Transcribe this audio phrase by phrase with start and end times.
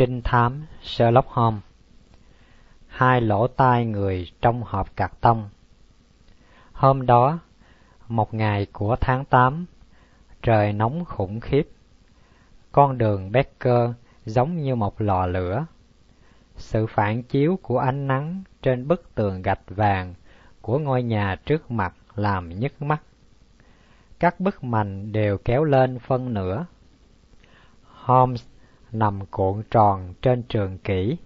[0.00, 1.62] Trinh thám Sherlock Holmes
[2.86, 5.48] Hai lỗ tai người trong hộp cạc tông
[6.72, 7.38] Hôm đó,
[8.08, 9.66] một ngày của tháng tám,
[10.42, 11.68] trời nóng khủng khiếp.
[12.72, 13.90] Con đường Becker
[14.24, 15.66] giống như một lò lửa.
[16.56, 20.14] Sự phản chiếu của ánh nắng trên bức tường gạch vàng
[20.60, 23.02] của ngôi nhà trước mặt làm nhức mắt.
[24.18, 26.66] Các bức mành đều kéo lên phân nửa.
[27.84, 28.49] Holmes
[28.92, 31.16] nằm cuộn tròn trên trường kỷ.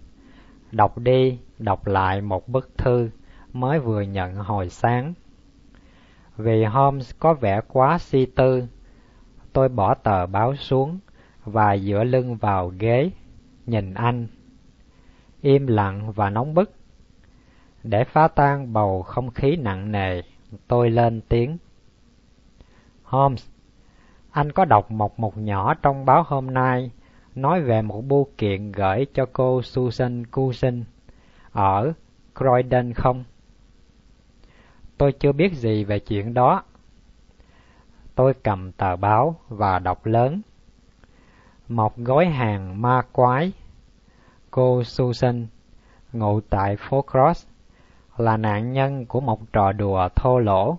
[0.71, 3.09] Đọc đi, đọc lại một bức thư
[3.53, 5.13] mới vừa nhận hồi sáng.
[6.37, 8.67] Vì Holmes có vẻ quá si tư,
[9.53, 10.99] tôi bỏ tờ báo xuống
[11.43, 13.11] và dựa lưng vào ghế,
[13.65, 14.27] nhìn anh.
[15.41, 16.71] Im lặng và nóng bức.
[17.83, 20.21] Để phá tan bầu không khí nặng nề,
[20.67, 21.57] tôi lên tiếng.
[23.03, 23.47] Holmes,
[24.31, 26.91] anh có đọc một mục nhỏ trong báo hôm nay
[27.35, 30.83] nói về một bưu kiện gửi cho cô Susan Cousin
[31.51, 31.93] ở
[32.35, 33.23] Croydon không?
[34.97, 36.63] Tôi chưa biết gì về chuyện đó.
[38.15, 40.41] Tôi cầm tờ báo và đọc lớn.
[41.67, 43.51] Một gói hàng ma quái.
[44.51, 45.47] Cô Susan,
[46.13, 47.47] ngụ tại phố Cross,
[48.17, 50.77] là nạn nhân của một trò đùa thô lỗ.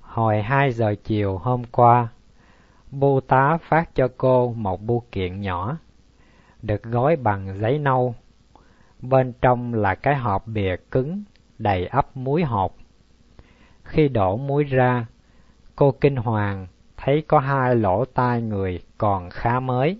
[0.00, 2.08] Hồi hai giờ chiều hôm qua,
[2.90, 5.78] Bô tá phát cho cô một bưu kiện nhỏ,
[6.62, 8.14] được gói bằng giấy nâu.
[9.00, 11.24] Bên trong là cái hộp bìa cứng
[11.58, 12.76] đầy ắp muối hột.
[13.82, 15.06] Khi đổ muối ra,
[15.76, 16.66] cô kinh hoàng
[16.96, 19.98] thấy có hai lỗ tai người còn khá mới.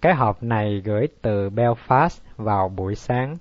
[0.00, 3.38] Cái hộp này gửi từ Belfast vào buổi sáng.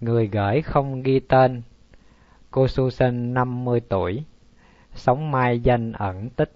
[0.00, 1.62] Người gửi không ghi tên.
[2.50, 4.24] Cô Susan 50 tuổi
[4.98, 6.52] sống mai danh ẩn tích,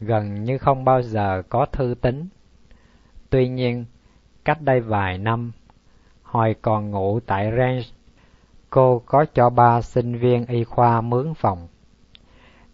[0.00, 2.28] gần như không bao giờ có thư tín.
[3.30, 3.84] Tuy nhiên,
[4.44, 5.52] cách đây vài năm,
[6.22, 7.82] hồi còn ngủ tại Range,
[8.70, 11.68] cô có cho ba sinh viên y khoa mướn phòng.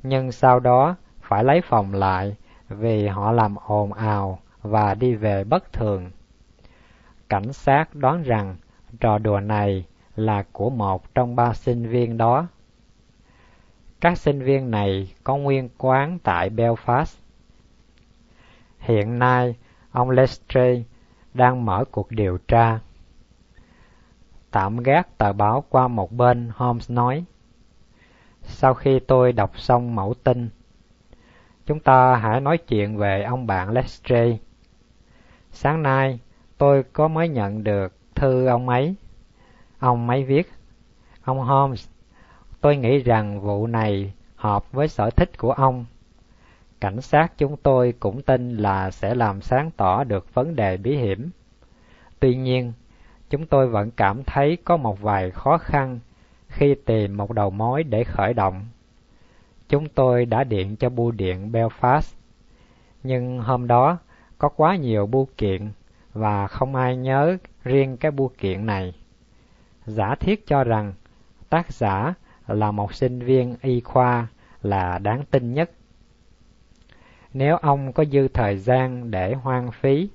[0.02, 2.36] Nhưng sau đó phải lấy phòng lại
[2.68, 6.10] vì họ làm ồn ào và đi về bất thường.
[7.28, 8.56] Cảnh sát đoán rằng
[9.00, 9.84] trò đùa này
[10.16, 12.46] là của một trong ba sinh viên đó.
[14.00, 17.18] Các sinh viên này có nguyên quán tại Belfast.
[18.78, 19.56] Hiện nay,
[19.90, 20.82] ông Lestrade
[21.34, 22.78] đang mở cuộc điều tra.
[24.50, 27.24] Tạm gác tờ báo qua một bên, Holmes nói.
[28.42, 30.48] Sau khi tôi đọc xong mẫu tin,
[31.66, 34.38] chúng ta hãy nói chuyện về ông bạn Lestrade.
[35.50, 36.20] Sáng nay,
[36.58, 38.94] tôi có mới nhận được thư ông ấy.
[39.78, 40.52] Ông ấy viết,
[41.28, 41.88] Ông Holmes,
[42.60, 45.84] Tôi nghĩ rằng vụ này hợp với sở thích của ông.
[46.80, 50.96] Cảnh sát chúng tôi cũng tin là sẽ làm sáng tỏ được vấn đề bí
[50.96, 51.30] hiểm.
[52.20, 52.72] Tuy nhiên,
[53.30, 55.98] chúng tôi vẫn cảm thấy có một vài khó khăn
[56.48, 58.66] khi tìm một đầu mối để khởi động.
[59.68, 62.14] Chúng tôi đã điện cho bưu điện Belfast,
[63.02, 63.98] nhưng hôm đó
[64.38, 65.72] có quá nhiều bưu kiện
[66.12, 68.94] và không ai nhớ riêng cái bưu kiện này.
[69.86, 70.92] Giả thiết cho rằng
[71.48, 72.14] tác giả
[72.48, 74.26] là một sinh viên y khoa
[74.62, 75.70] là đáng tin nhất.
[77.32, 80.10] Nếu ông có dư thời gian để hoang phí,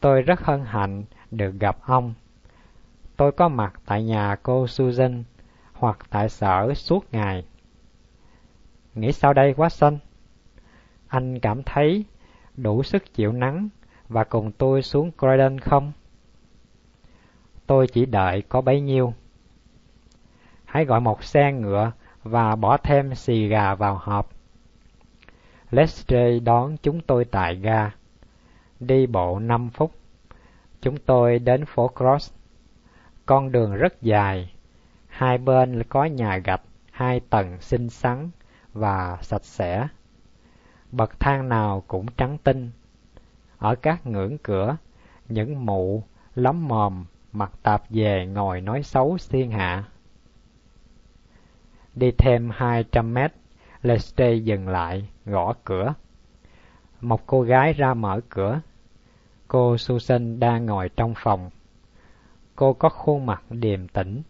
[0.00, 2.14] tôi rất hân hạnh được gặp ông.
[3.16, 5.24] Tôi có mặt tại nhà cô Susan
[5.72, 7.44] hoặc tại sở suốt ngày.
[8.94, 9.98] Nghĩ sao đây quá xanh.
[11.08, 12.04] Anh cảm thấy
[12.56, 13.68] đủ sức chịu nắng
[14.08, 15.92] và cùng tôi xuống Croydon không?
[17.66, 19.14] Tôi chỉ đợi có bấy nhiêu
[20.72, 21.92] hãy gọi một xe ngựa
[22.22, 24.28] và bỏ thêm xì gà vào hộp.
[25.70, 27.90] Lestrade đón chúng tôi tại ga.
[28.80, 29.92] Đi bộ 5 phút,
[30.80, 32.34] chúng tôi đến phố Cross.
[33.26, 34.52] Con đường rất dài,
[35.08, 38.30] hai bên có nhà gạch hai tầng xinh xắn
[38.72, 39.88] và sạch sẽ.
[40.92, 42.70] Bậc thang nào cũng trắng tinh.
[43.58, 44.76] Ở các ngưỡng cửa,
[45.28, 46.02] những mụ
[46.34, 49.84] lắm mồm mặt tạp về ngồi nói xấu thiên hạ.
[51.94, 53.32] Đi thêm hai trăm mét,
[53.82, 55.94] Leste dừng lại, gõ cửa.
[57.00, 58.60] Một cô gái ra mở cửa.
[59.48, 61.50] Cô Susan đang ngồi trong phòng.
[62.56, 64.22] Cô có khuôn mặt điềm tĩnh,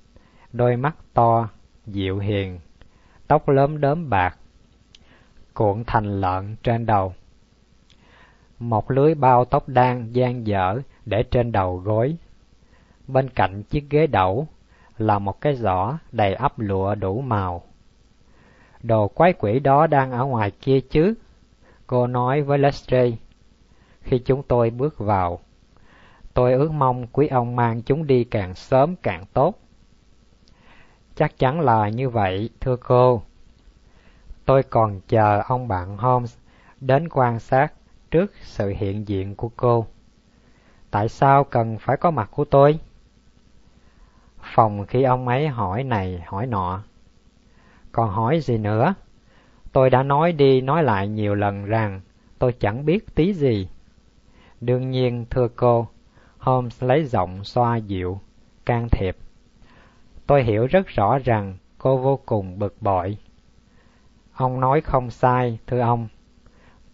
[0.52, 1.48] đôi mắt to,
[1.86, 2.58] dịu hiền,
[3.26, 4.38] tóc lớn đốm bạc,
[5.54, 7.14] cuộn thành lợn trên đầu.
[8.58, 12.16] Một lưới bao tóc đan gian dở để trên đầu gối.
[13.08, 14.48] Bên cạnh chiếc ghế đẩu
[15.06, 17.62] là một cái giỏ đầy ắp lụa đủ màu.
[18.82, 21.14] Đồ quái quỷ đó đang ở ngoài kia chứ,
[21.86, 23.16] cô nói với Lestrade.
[24.02, 25.38] khi chúng tôi bước vào.
[26.34, 29.58] Tôi ước mong quý ông mang chúng đi càng sớm càng tốt.
[31.14, 33.22] Chắc chắn là như vậy, thưa cô.
[34.44, 36.36] Tôi còn chờ ông bạn Holmes
[36.80, 37.72] đến quan sát
[38.10, 39.86] trước sự hiện diện của cô.
[40.90, 42.78] Tại sao cần phải có mặt của tôi?
[44.54, 46.82] Phòng khi ông ấy hỏi này hỏi nọ.
[47.92, 48.94] Còn hỏi gì nữa?
[49.72, 52.00] Tôi đã nói đi nói lại nhiều lần rằng
[52.38, 53.68] tôi chẳng biết tí gì.
[54.60, 55.86] Đương nhiên, thưa cô,
[56.38, 58.20] Holmes lấy giọng xoa dịu,
[58.66, 59.16] can thiệp.
[60.26, 63.16] Tôi hiểu rất rõ rằng cô vô cùng bực bội.
[64.34, 66.08] Ông nói không sai, thưa ông.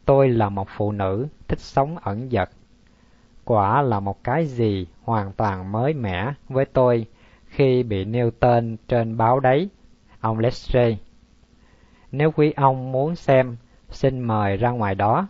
[0.05, 2.51] Tôi là một phụ nữ thích sống ẩn dật.
[3.45, 7.07] Quả là một cái gì hoàn toàn mới mẻ với tôi
[7.59, 9.69] khi bị nêu tên trên báo đấy,
[10.21, 10.97] ông Lestrade.
[12.13, 13.57] Nếu quý ông muốn xem,
[13.91, 15.29] xin mời ra ngoài đó.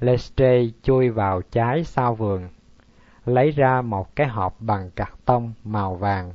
[0.00, 2.48] Lestrade chui vào trái sau vườn,
[3.24, 6.32] lấy ra một cái hộp bằng cạc tông màu vàng,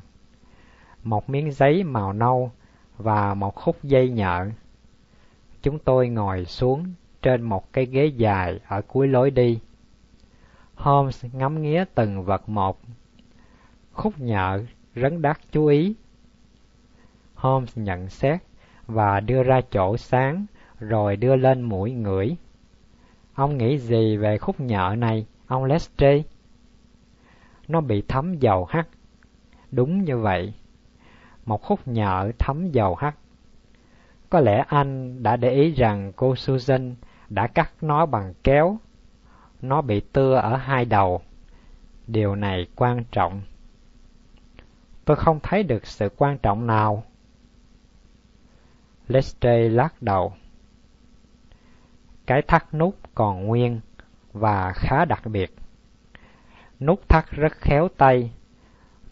[1.03, 2.51] một miếng giấy màu nâu
[2.97, 4.45] và một khúc dây nhợ.
[5.61, 9.59] Chúng tôi ngồi xuống trên một cái ghế dài ở cuối lối đi.
[10.75, 12.79] Holmes ngắm nghía từng vật một.
[13.91, 14.63] Khúc nhợ
[14.95, 15.95] rấn đắt chú ý.
[17.35, 18.41] Holmes nhận xét
[18.87, 20.45] và đưa ra chỗ sáng
[20.79, 22.35] rồi đưa lên mũi ngửi.
[23.33, 26.23] Ông nghĩ gì về khúc nhợ này, ông Lestrade?
[27.67, 28.87] Nó bị thấm dầu hắt.
[29.71, 30.53] Đúng như vậy.
[31.45, 33.15] Một khúc nhợ thấm dầu hắt.
[34.29, 36.95] Có lẽ anh đã để ý rằng cô Susan
[37.29, 38.77] đã cắt nó bằng kéo.
[39.61, 41.21] Nó bị tưa ở hai đầu.
[42.07, 43.41] Điều này quan trọng.
[45.09, 47.03] Tôi không thấy được sự quan trọng nào.
[49.07, 50.33] Lestrade lắc đầu.
[52.25, 53.79] Cái thắt nút còn nguyên
[54.33, 55.55] và khá đặc biệt.
[56.79, 58.31] Nút thắt rất khéo tay.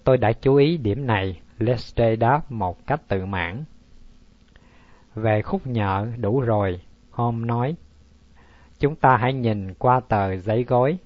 [0.03, 3.63] Tôi đã chú ý điểm này, Lestrade đáp một cách tự mãn.
[5.15, 7.75] Về khúc nhợ đủ rồi, Holmes nói.
[8.79, 10.97] Chúng ta hãy nhìn qua tờ giấy gói.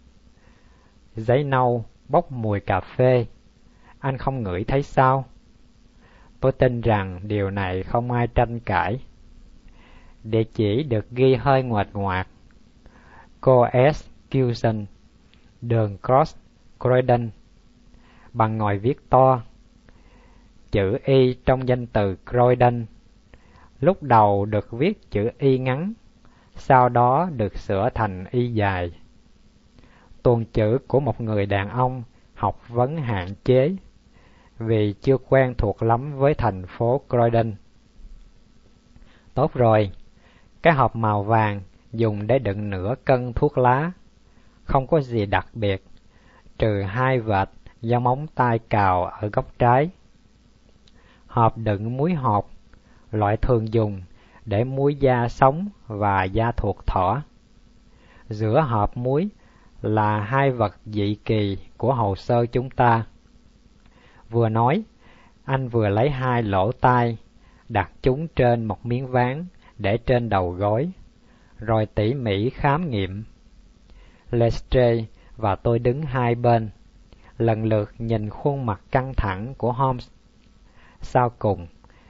[1.15, 3.25] Giấy nâu bốc mùi cà phê.
[4.01, 5.25] Anh không ngửi thấy sao?
[6.39, 8.99] Tôi tin rằng điều này không ai tranh cãi.
[10.23, 12.27] Địa chỉ được ghi hơi ngoệt ngoạc.
[13.41, 14.09] Cô S.
[14.31, 14.85] Gilson,
[15.61, 16.37] đường Cross,
[16.79, 17.29] Croydon,
[18.33, 19.41] bằng ngòi viết to.
[20.71, 22.85] Chữ Y trong danh từ Croydon
[23.79, 25.93] lúc đầu được viết chữ Y ngắn,
[26.55, 28.91] sau đó được sửa thành Y dài.
[30.23, 32.03] Tuần chữ của một người đàn ông
[32.33, 33.75] học vấn hạn chế
[34.65, 37.53] vì chưa quen thuộc lắm với thành phố Croydon.
[39.33, 39.91] Tốt rồi,
[40.61, 43.91] cái hộp màu vàng dùng để đựng nửa cân thuốc lá,
[44.63, 45.83] không có gì đặc biệt,
[46.57, 47.49] trừ hai vệt
[47.81, 49.89] do móng tay cào ở góc trái.
[51.27, 52.49] Hộp đựng muối hộp,
[53.11, 54.01] loại thường dùng
[54.45, 57.21] để muối da sống và da thuộc thỏ.
[58.29, 59.29] Giữa hộp muối
[59.81, 63.05] là hai vật dị kỳ của hồ sơ chúng ta.
[64.31, 64.83] Vừa nói,
[65.43, 67.17] anh vừa lấy hai lỗ tai,
[67.69, 69.45] đặt chúng trên một miếng ván
[69.77, 70.91] để trên đầu gối,
[71.57, 73.23] rồi tỉ mỉ khám nghiệm.
[74.31, 75.05] Lestrade
[75.37, 76.69] và tôi đứng hai bên,
[77.37, 80.09] lần lượt nhìn khuôn mặt căng thẳng của Holmes.
[81.01, 81.67] Sau cùng,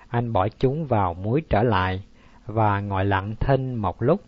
[0.08, 2.04] anh bỏ chúng vào muối trở lại
[2.46, 4.22] và ngồi lặng thinh một lúc.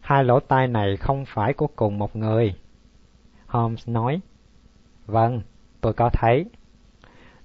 [0.00, 2.54] Hai lỗ tai này không phải của cùng một người.
[3.46, 4.20] Holmes nói,
[5.06, 5.42] Vâng,
[5.80, 6.44] tôi có thấy.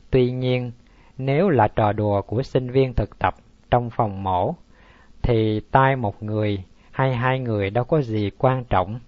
[0.09, 0.71] Tuy nhiên,
[1.17, 3.35] nếu là trò đùa của sinh viên thực tập
[3.71, 4.55] trong phòng mổ,
[5.21, 8.99] thì tai một người hay hai người đâu có gì quan trọng.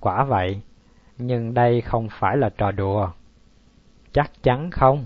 [0.00, 0.60] Quả vậy,
[1.18, 3.10] nhưng đây không phải là trò đùa.
[4.12, 5.04] Chắc chắn không?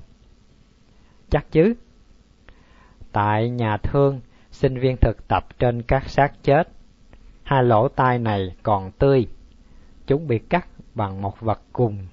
[1.31, 1.75] Chắc chứ.
[3.13, 4.21] Tại nhà thương,
[4.51, 6.69] sinh viên thực tập trên các xác chết,
[7.43, 9.27] hai lỗ tai này còn tươi.
[10.07, 12.07] Chúng bị cắt bằng một vật cùng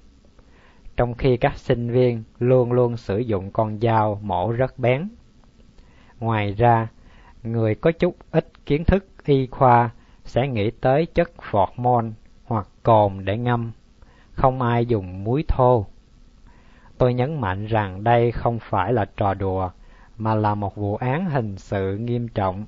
[0.98, 5.10] trong khi các sinh viên luôn luôn sử dụng con dao mổ rất bén.
[6.20, 6.88] Ngoài ra,
[7.44, 9.90] người có chút ít kiến thức y khoa
[10.26, 12.14] sẽ nghĩ tới chất phọt môn
[12.46, 13.72] hoặc cồn để ngâm,
[14.32, 15.86] không ai dùng muối thô.
[16.98, 19.70] Tôi nhấn mạnh rằng đây không phải là trò đùa,
[20.18, 22.66] mà là một vụ án hình sự nghiêm trọng.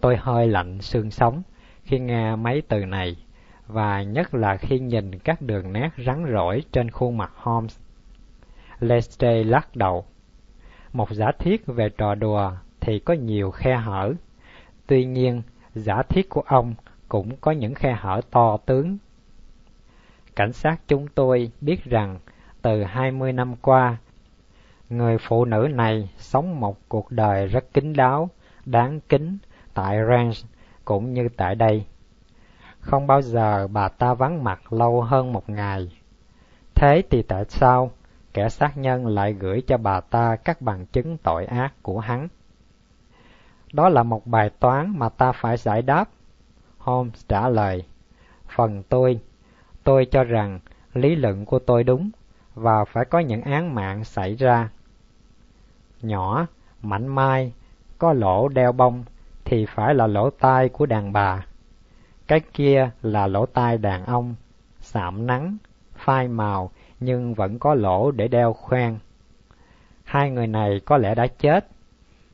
[0.00, 1.42] Tôi hơi lạnh xương sống
[1.82, 3.16] khi nghe mấy từ này
[3.66, 7.78] và nhất là khi nhìn các đường nét rắn rỏi trên khuôn mặt Holmes.
[8.80, 10.04] Lestrade lắc đầu.
[10.92, 14.12] Một giả thiết về trò đùa thì có nhiều khe hở.
[14.86, 15.42] Tuy nhiên,
[15.74, 16.74] giả thiết của ông
[17.08, 18.98] cũng có những khe hở to tướng.
[20.36, 22.18] Cảnh sát chúng tôi biết rằng
[22.62, 23.96] từ 20 năm qua,
[24.90, 28.28] người phụ nữ này sống một cuộc đời rất kín đáo,
[28.64, 29.38] đáng kính
[29.74, 30.34] tại ranch
[30.84, 31.84] cũng như tại đây.
[32.84, 35.92] Không bao giờ bà ta vắng mặt lâu hơn một ngày.
[36.74, 37.90] Thế thì tại sao
[38.32, 42.28] kẻ sát nhân lại gửi cho bà ta các bằng chứng tội ác của hắn?
[43.72, 46.08] Đó là một bài toán mà ta phải giải đáp.
[46.78, 47.84] Holmes trả lời.
[48.56, 49.20] Phần tôi,
[49.84, 50.60] tôi cho rằng
[50.94, 52.10] lý luận của tôi đúng
[52.54, 54.68] và phải có những án mạng xảy ra.
[56.02, 56.46] Nhỏ,
[56.82, 57.52] mảnh mai,
[57.98, 59.04] có lỗ đeo bông
[59.44, 61.46] thì phải là lỗ tai của đàn bà.
[62.26, 64.34] Cái kia là lỗ tai đàn ông,
[64.80, 65.56] sạm nắng,
[65.94, 68.98] phai màu nhưng vẫn có lỗ để đeo khoen.
[70.04, 71.66] Hai người này có lẽ đã chết,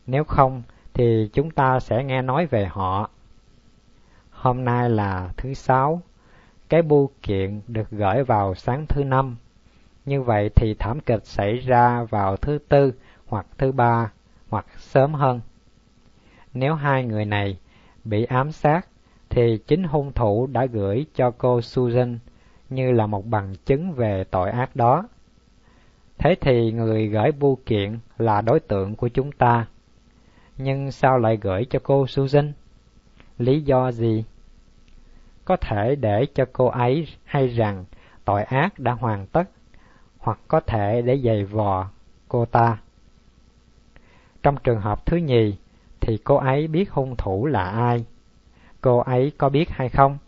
[0.07, 0.63] nếu không
[0.95, 3.11] thì chúng ta sẽ nghe nói về họ.
[4.31, 6.03] Hôm nay là thứ sáu,
[6.69, 9.37] cái bưu kiện được gửi vào sáng thứ năm.
[10.05, 12.93] Như vậy thì thảm kịch xảy ra vào thứ tư
[13.27, 14.13] hoặc thứ ba
[14.49, 15.41] hoặc sớm hơn.
[16.55, 17.59] Nếu hai người này
[18.05, 18.90] bị ám sát
[19.31, 22.19] thì chính hung thủ đã gửi cho cô Susan
[22.69, 25.09] như là một bằng chứng về tội ác đó.
[26.19, 29.67] Thế thì người gửi bưu kiện là đối tượng của chúng ta.
[30.57, 32.53] Nhưng sao lại gửi cho cô Susan?
[33.39, 34.25] Lý do gì?
[35.45, 37.85] Có thể để cho cô ấy hay rằng
[38.25, 39.45] tội ác đã hoàn tất,
[40.19, 41.91] hoặc có thể để giày vò
[42.29, 42.79] cô ta.
[44.43, 45.57] Trong trường hợp thứ nhì,
[46.01, 48.05] thì cô ấy biết hung thủ là ai.
[48.81, 50.19] Cô ấy có biết hay không?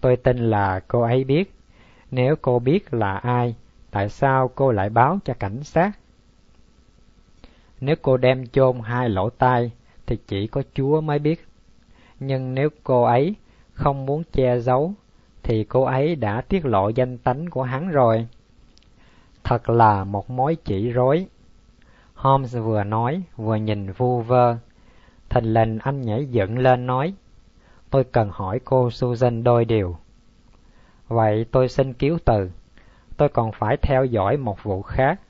[0.00, 1.54] Tôi tin là cô ấy biết.
[2.10, 3.54] Nếu cô biết là ai,
[3.90, 5.92] tại sao cô lại báo cho cảnh sát?
[7.80, 9.70] Nếu cô đem chôn hai lỗ tai,
[10.06, 11.46] thì chỉ có Chúa mới biết.
[12.20, 13.34] Nhưng nếu cô ấy
[13.72, 14.92] không muốn che giấu,
[15.42, 18.28] thì cô ấy đã tiết lộ danh tánh của hắn rồi.
[19.44, 21.26] Thật là một mối chỉ rối.
[22.14, 24.56] Holmes vừa nói, vừa nhìn vu vơ.
[25.28, 27.14] Thình lình anh nhảy dựng lên nói,
[27.92, 29.96] tôi cần hỏi cô Susan đôi điều.
[31.08, 32.50] Vậy tôi xin cứu từ.
[33.16, 35.20] Tôi còn phải theo dõi một vụ khác.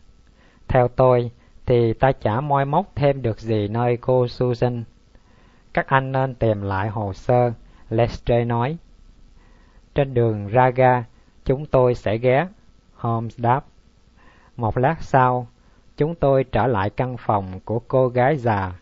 [0.68, 1.30] Theo tôi,
[1.66, 4.84] thì ta chả moi móc thêm được gì nơi cô Susan.
[5.72, 7.52] Các anh nên tìm lại hồ sơ,
[7.90, 8.76] Lestrade nói.
[9.94, 11.04] Trên đường ra ga
[11.44, 12.46] chúng tôi sẽ ghé,
[12.94, 13.64] Holmes đáp.
[14.56, 15.46] Một lát sau,
[15.96, 18.72] chúng tôi trở lại căn phòng của cô gái già.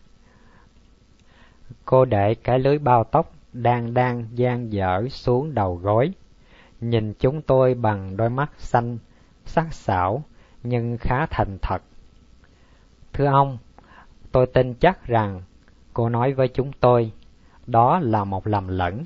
[1.85, 6.11] Cô để cái lưới bao tóc đang đang gian dở xuống đầu gối,
[6.81, 8.97] nhìn chúng tôi bằng đôi mắt xanh,
[9.45, 10.23] sắc sảo
[10.63, 11.81] nhưng khá thành thật.
[13.13, 13.57] Thưa ông,
[14.31, 15.41] tôi tin chắc rằng
[15.93, 17.11] cô nói với chúng tôi,
[17.67, 19.03] đó là một lầm lẫn.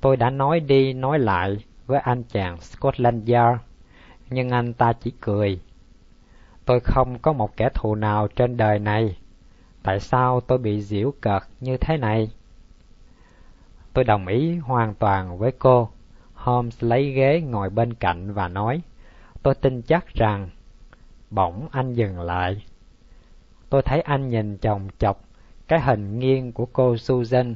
[0.00, 3.60] Tôi đã nói đi nói lại với anh chàng Scotland Yard,
[4.30, 5.60] nhưng anh ta chỉ cười.
[6.64, 9.16] Tôi không có một kẻ thù nào trên đời này.
[9.82, 12.30] Tại sao tôi bị giễu cợt như thế này?
[13.92, 15.88] Tôi đồng ý hoàn toàn với cô.
[16.34, 18.82] Holmes lấy ghế ngồi bên cạnh và nói,
[19.42, 20.50] tôi tin chắc rằng...
[21.30, 22.62] Bỗng anh dừng lại.
[23.68, 25.24] Tôi thấy anh nhìn chồng chọc
[25.68, 27.54] cái hình nghiêng của cô Susan,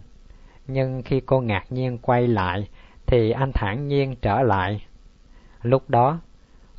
[0.67, 2.69] nhưng khi cô ngạc nhiên quay lại
[3.07, 4.87] thì anh thản nhiên trở lại.
[5.62, 6.21] Lúc đó,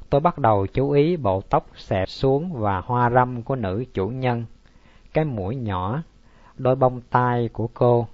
[0.10, 4.08] tôi bắt đầu chú ý bộ tóc xẹp xuống và hoa râm của nữ chủ
[4.08, 4.46] nhân,
[5.14, 6.04] cái mũi nhỏ,
[6.58, 8.08] đôi bông tai của cô,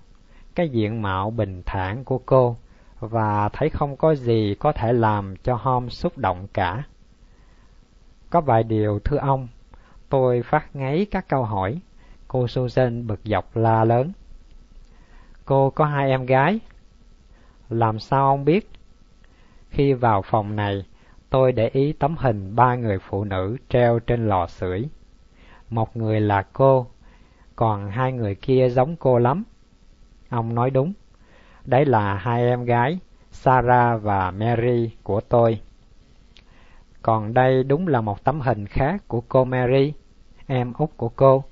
[0.55, 2.55] cái diện mạo bình thản của cô
[2.99, 6.83] và thấy không có gì có thể làm cho Hom xúc động cả.
[8.29, 9.47] Có vài điều thưa ông,
[10.09, 11.79] tôi phát ngáy các câu hỏi.
[12.27, 14.11] Cô Susan bực dọc la lớn.
[15.45, 16.59] Cô có hai em gái.
[17.69, 18.69] Làm sao ông biết?
[19.69, 20.85] Khi vào phòng này,
[21.29, 24.89] tôi để ý tấm hình ba người phụ nữ treo trên lò sưởi.
[25.69, 26.87] Một người là cô,
[27.55, 29.43] còn hai người kia giống cô lắm.
[30.31, 30.93] Ông nói đúng.
[31.65, 32.99] Đấy là hai em gái,
[33.31, 35.61] Sarah và Mary của tôi.
[37.01, 39.93] Còn đây đúng là một tấm hình khác của cô Mary,
[40.47, 41.43] em út của cô,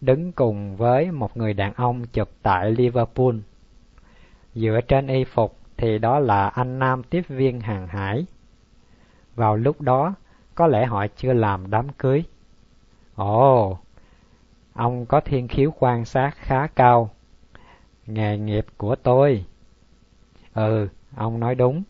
[0.00, 3.34] đứng cùng với một người đàn ông chụp tại Liverpool.
[4.54, 8.26] Dựa trên y phục thì đó là anh nam tiếp viên hàng hải.
[9.34, 10.14] Vào lúc đó,
[10.54, 12.24] có lẽ họ chưa làm đám cưới.
[13.14, 13.78] Ồ,
[14.72, 17.10] ông có thiên khiếu quan sát khá cao.
[18.06, 19.44] Nghề nghiệp của tôi.
[20.54, 21.82] Ừ, ông nói đúng.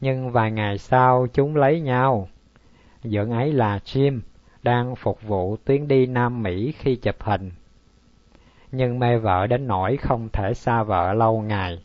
[0.00, 2.28] Nhưng vài ngày sau chúng lấy nhau.
[3.04, 4.20] Dưỡng ấy là Jim,
[4.62, 7.50] đang phục vụ tuyến đi Nam Mỹ khi chụp hình.
[8.72, 11.82] Nhưng mê vợ đến nỗi không thể xa vợ lâu ngày.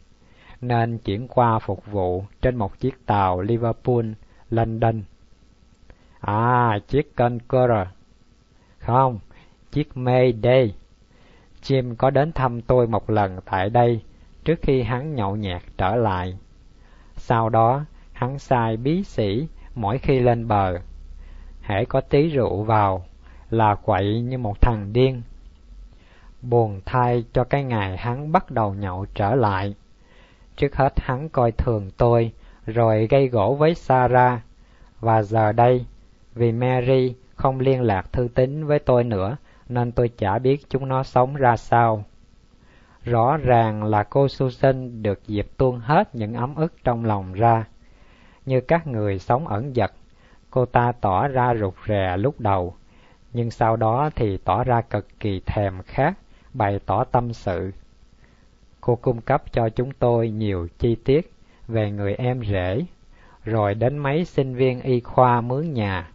[0.61, 4.05] nên chuyển qua phục vụ trên một chiếc tàu Liverpool,
[4.49, 5.01] London.
[6.19, 7.91] À, chiếc Concora.
[8.77, 9.19] Không,
[9.71, 10.73] chiếc Mayday.
[11.63, 14.01] Jim có đến thăm tôi một lần tại đây
[14.45, 16.37] trước khi hắn nhậu nhẹt trở lại.
[17.15, 20.79] Sau đó, hắn sai bí sĩ mỗi khi lên bờ.
[21.61, 23.05] Hễ có tí rượu vào
[23.49, 25.21] là quậy như một thằng điên.
[26.41, 29.75] Buồn thay cho cái ngày hắn bắt đầu nhậu trở lại.
[30.55, 32.31] Trước hết hắn coi thường tôi,
[32.65, 34.41] rồi gây gỗ với Sarah.
[34.99, 35.85] Và giờ đây,
[36.35, 39.37] vì Mary không liên lạc thư tín với tôi nữa,
[39.73, 42.03] nên tôi chả biết chúng nó sống ra sao.
[43.03, 47.65] Rõ ràng là cô Susan được dịp tuôn hết những ấm ức trong lòng ra.
[48.45, 49.91] Như các người sống ẩn giật,
[50.49, 52.75] cô ta tỏ ra rụt rè lúc đầu,
[53.33, 56.13] nhưng sau đó thì tỏ ra cực kỳ thèm khát,
[56.53, 57.71] bày tỏ tâm sự.
[58.81, 61.31] Cô cung cấp cho chúng tôi nhiều chi tiết
[61.67, 62.85] về người em rể,
[63.43, 66.11] rồi đến mấy sinh viên y khoa mướn nhà.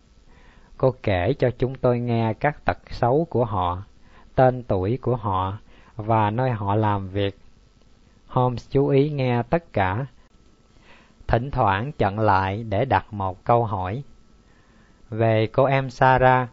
[0.78, 3.82] Cô kể cho chúng tôi nghe các tật xấu của họ,
[4.34, 5.58] tên tuổi của họ
[5.96, 7.38] và nơi họ làm việc.
[8.26, 10.06] Holmes chú ý nghe tất cả.
[11.26, 14.02] Thỉnh thoảng chặn lại để đặt một câu hỏi.
[15.10, 16.48] Về cô em Sarah,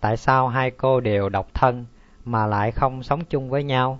[0.00, 1.86] tại sao hai cô đều độc thân
[2.24, 3.98] mà lại không sống chung với nhau?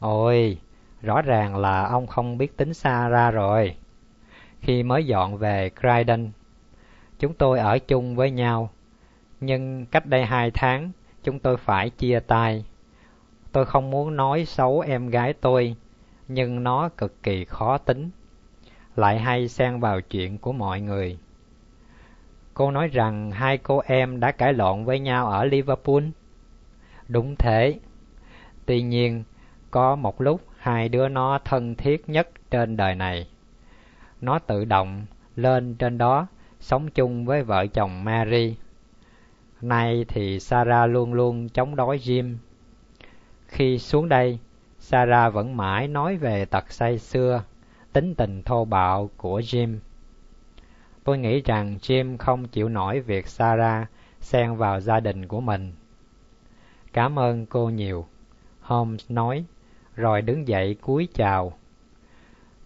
[0.00, 0.58] Ôi,
[1.02, 3.76] rõ ràng là ông không biết tính Sarah rồi.
[4.60, 6.30] Khi mới dọn về Croydon,
[7.18, 8.70] chúng tôi ở chung với nhau,
[9.40, 10.90] nhưng cách đây hai tháng
[11.22, 12.64] chúng tôi phải chia tay.
[13.52, 15.76] Tôi không muốn nói xấu em gái tôi,
[16.28, 18.10] nhưng nó cực kỳ khó tính,
[18.96, 21.18] lại hay xen vào chuyện của mọi người.
[22.54, 26.02] Cô nói rằng hai cô em đã cãi lộn với nhau ở Liverpool.
[27.08, 27.78] Đúng thế.
[28.66, 29.24] Tuy nhiên,
[29.70, 33.28] có một lúc hai đứa nó thân thiết nhất trên đời này.
[34.20, 36.26] Nó tự động lên trên đó
[36.60, 38.56] sống chung với vợ chồng Mary.
[39.60, 42.36] Nay thì Sarah luôn luôn chống đối Jim.
[43.46, 44.38] Khi xuống đây,
[44.78, 47.42] Sarah vẫn mãi nói về tật say xưa,
[47.92, 49.78] tính tình thô bạo của Jim.
[51.04, 53.90] Tôi nghĩ rằng Jim không chịu nổi việc Sarah
[54.20, 55.72] xen vào gia đình của mình.
[56.92, 58.06] Cảm ơn cô nhiều,
[58.60, 59.44] Holmes nói,
[59.96, 61.52] rồi đứng dậy cúi chào.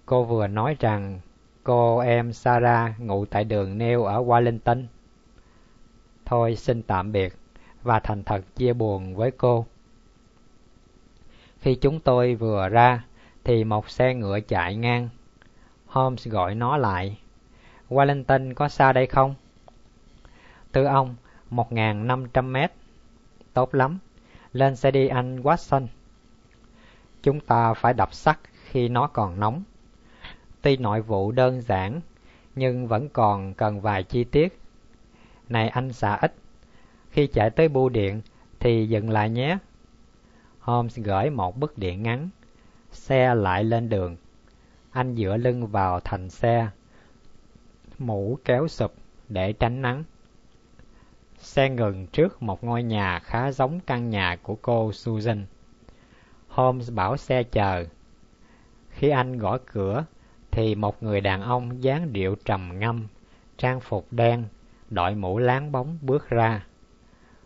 [0.06, 1.20] Cô vừa nói rằng
[1.64, 4.84] cô em Sarah ngụ tại đường nêu ở Wellington.
[6.24, 7.34] Thôi xin tạm biệt
[7.82, 9.66] và thành thật chia buồn với cô.
[11.60, 13.04] Khi chúng tôi vừa ra
[13.44, 15.08] thì một xe ngựa chạy ngang.
[15.86, 17.18] Holmes gọi nó lại.
[17.88, 19.34] Wellington có xa đây không?
[20.72, 21.14] Thưa ông,
[21.50, 22.72] 1.500 mét.
[23.52, 23.98] Tốt lắm.
[24.52, 25.86] Lên xe đi anh Watson.
[27.22, 29.62] Chúng ta phải đập sắt khi nó còn nóng.
[30.62, 32.00] Tuy nội vụ đơn giản,
[32.54, 34.58] nhưng vẫn còn cần vài chi tiết.
[35.48, 36.34] Này anh xạ ít,
[37.10, 38.20] khi chạy tới bưu điện
[38.60, 39.58] thì dừng lại nhé.
[40.58, 42.28] Holmes gửi một bức điện ngắn.
[42.90, 44.16] Xe lại lên đường.
[44.90, 46.68] Anh dựa lưng vào thành xe,
[47.98, 48.94] mũ kéo sụp
[49.28, 50.04] để tránh nắng.
[51.38, 55.46] Xe ngừng trước một ngôi nhà khá giống căn nhà của cô Susan.
[56.48, 57.84] Holmes bảo xe chờ.
[58.90, 60.04] Khi anh gõ cửa,
[60.52, 63.06] thì một người đàn ông dáng điệu trầm ngâm,
[63.56, 64.44] trang phục đen,
[64.90, 66.66] đội mũ láng bóng bước ra.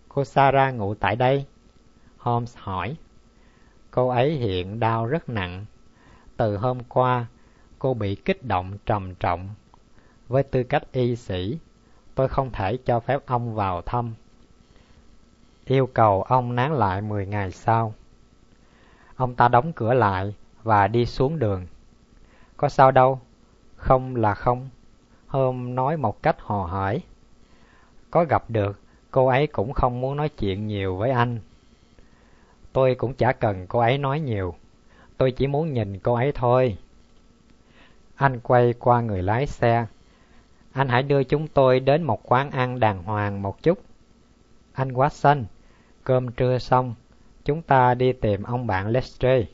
[0.08, 1.44] Cô Sarah ngủ tại đây?
[2.18, 2.96] Holmes hỏi.
[3.90, 5.64] Cô ấy hiện đau rất nặng.
[6.36, 7.26] Từ hôm qua,
[7.78, 9.48] cô bị kích động trầm trọng.
[10.28, 11.58] Với tư cách y sĩ,
[12.14, 14.14] tôi không thể cho phép ông vào thăm.
[15.64, 17.94] Yêu cầu ông nán lại 10 ngày sau.
[19.16, 21.66] Ông ta đóng cửa lại và đi xuống đường.
[22.56, 23.20] Có sao đâu,
[23.76, 24.68] không là không.
[25.26, 27.02] Hôm nói một cách hò hỏi.
[28.10, 31.38] Có gặp được, cô ấy cũng không muốn nói chuyện nhiều với anh.
[32.72, 34.54] Tôi cũng chả cần cô ấy nói nhiều.
[35.16, 36.76] Tôi chỉ muốn nhìn cô ấy thôi.
[38.14, 39.86] Anh quay qua người lái xe.
[40.72, 43.78] Anh hãy đưa chúng tôi đến một quán ăn đàng hoàng một chút.
[44.72, 45.44] Anh quá xanh,
[46.04, 46.94] cơm trưa xong,
[47.44, 49.46] chúng ta đi tìm ông bạn Lestrade.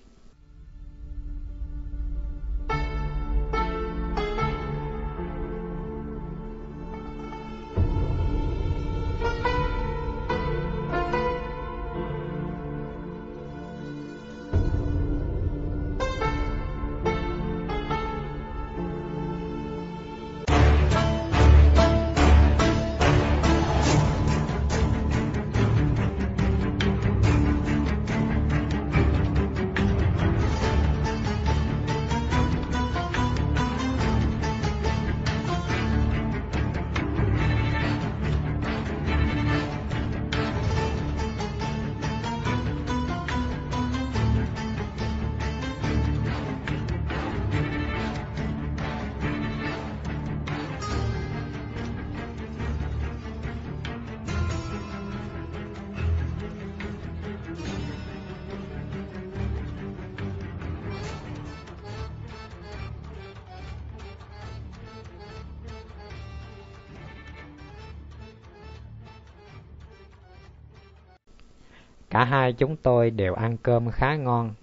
[72.53, 74.55] Hai chúng tôi đều ăn cơm khá ngon.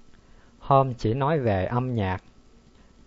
[0.59, 2.23] Hôm chỉ nói về âm nhạc.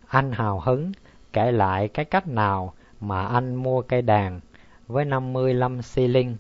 [0.06, 0.92] Anh hào hứng
[1.32, 4.40] kể lại cái cách nào mà anh mua cây đàn
[4.86, 6.36] với 55 linh,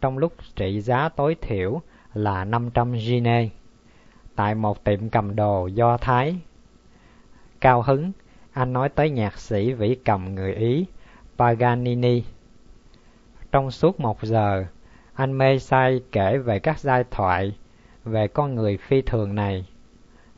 [0.00, 1.80] trong lúc trị giá tối thiểu
[2.14, 3.42] là 500 guinea
[4.36, 6.36] tại một tiệm cầm đồ Do Thái.
[7.60, 8.12] Cao hứng,
[8.52, 10.86] anh nói tới nhạc sĩ vĩ cầm người Ý
[11.38, 12.24] Paganini.
[13.52, 14.64] Trong suốt một giờ,
[15.14, 17.52] anh mê say kể về các giai thoại
[18.04, 19.66] về con người phi thường này.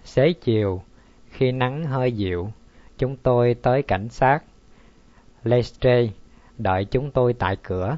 [0.05, 0.83] Xế chiều,
[1.31, 2.53] khi nắng hơi dịu,
[2.99, 4.41] chúng tôi tới cảnh sát.
[5.45, 6.09] Lestrade
[6.59, 7.97] đợi chúng tôi tại cửa.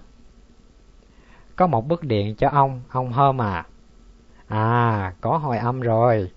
[1.56, 3.66] Có một bức điện cho ông, ông Hôm à.
[4.48, 6.30] À, có hồi âm rồi.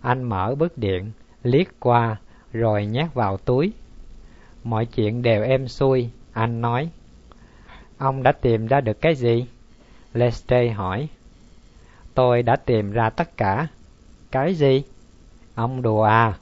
[0.00, 1.10] Anh mở bức điện,
[1.42, 2.16] liếc qua,
[2.52, 3.72] rồi nhét vào túi.
[4.64, 6.90] Mọi chuyện đều êm xuôi, anh nói.
[7.98, 9.46] Ông đã tìm ra được cái gì?
[10.14, 11.08] Lestrade hỏi.
[12.20, 13.66] Tôi đã tìm ra tất cả.
[14.30, 14.82] Cái gì?
[15.54, 16.38] Ông đùa à?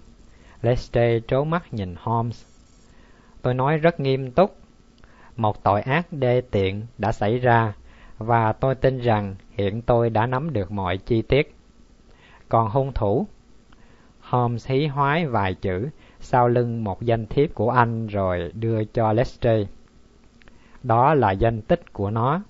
[0.62, 2.46] Lestrade trố mắt nhìn Holmes.
[3.42, 4.56] Tôi nói rất nghiêm túc.
[5.36, 7.74] Một tội ác đê tiện đã xảy ra,
[8.18, 11.56] và tôi tin rằng hiện tôi đã nắm được mọi chi tiết.
[12.48, 13.26] Còn hung thủ?
[14.20, 15.88] Holmes hí hoái vài chữ
[16.20, 19.66] sau lưng một danh thiếp của anh rồi đưa cho Lestrade.
[20.82, 22.42] Đó là danh tích của nó.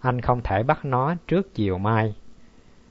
[0.00, 2.14] Anh không thể bắt nó trước chiều mai.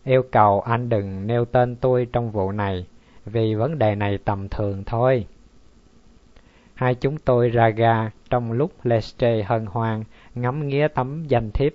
[0.09, 2.85] Yêu cầu anh đừng nêu tên tôi trong vụ này,
[3.25, 5.25] vì vấn đề này tầm thường thôi.
[6.73, 10.03] Hai chúng tôi ra ga trong lúc Lestrade hân hoan
[10.35, 11.71] ngắm nghía tấm danh thiếp.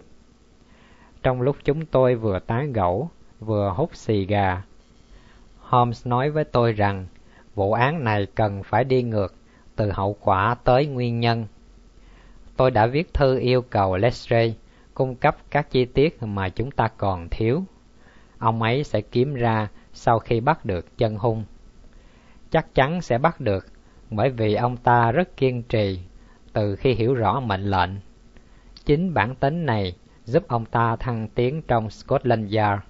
[1.23, 3.09] Trong lúc chúng tôi vừa tán gẫu,
[3.40, 4.62] vừa hút xì gà,
[5.59, 7.07] Holmes nói với tôi rằng
[7.55, 9.35] vụ án này cần phải đi ngược
[9.77, 11.47] từ hậu quả tới nguyên nhân.
[12.57, 14.55] Tôi đã viết thư yêu cầu Lestrade
[14.94, 17.64] cung cấp các chi tiết mà chúng ta còn thiếu.
[18.44, 21.44] Ông ấy sẽ kiếm ra sau khi bắt được chân hung.
[22.50, 23.66] Chắc chắn sẽ bắt được
[24.11, 26.00] bởi vì ông ta rất kiên trì
[26.52, 27.90] từ khi hiểu rõ mệnh lệnh.
[28.85, 32.83] Chính bản tính này giúp ông ta thăng tiến trong Scotland Yard.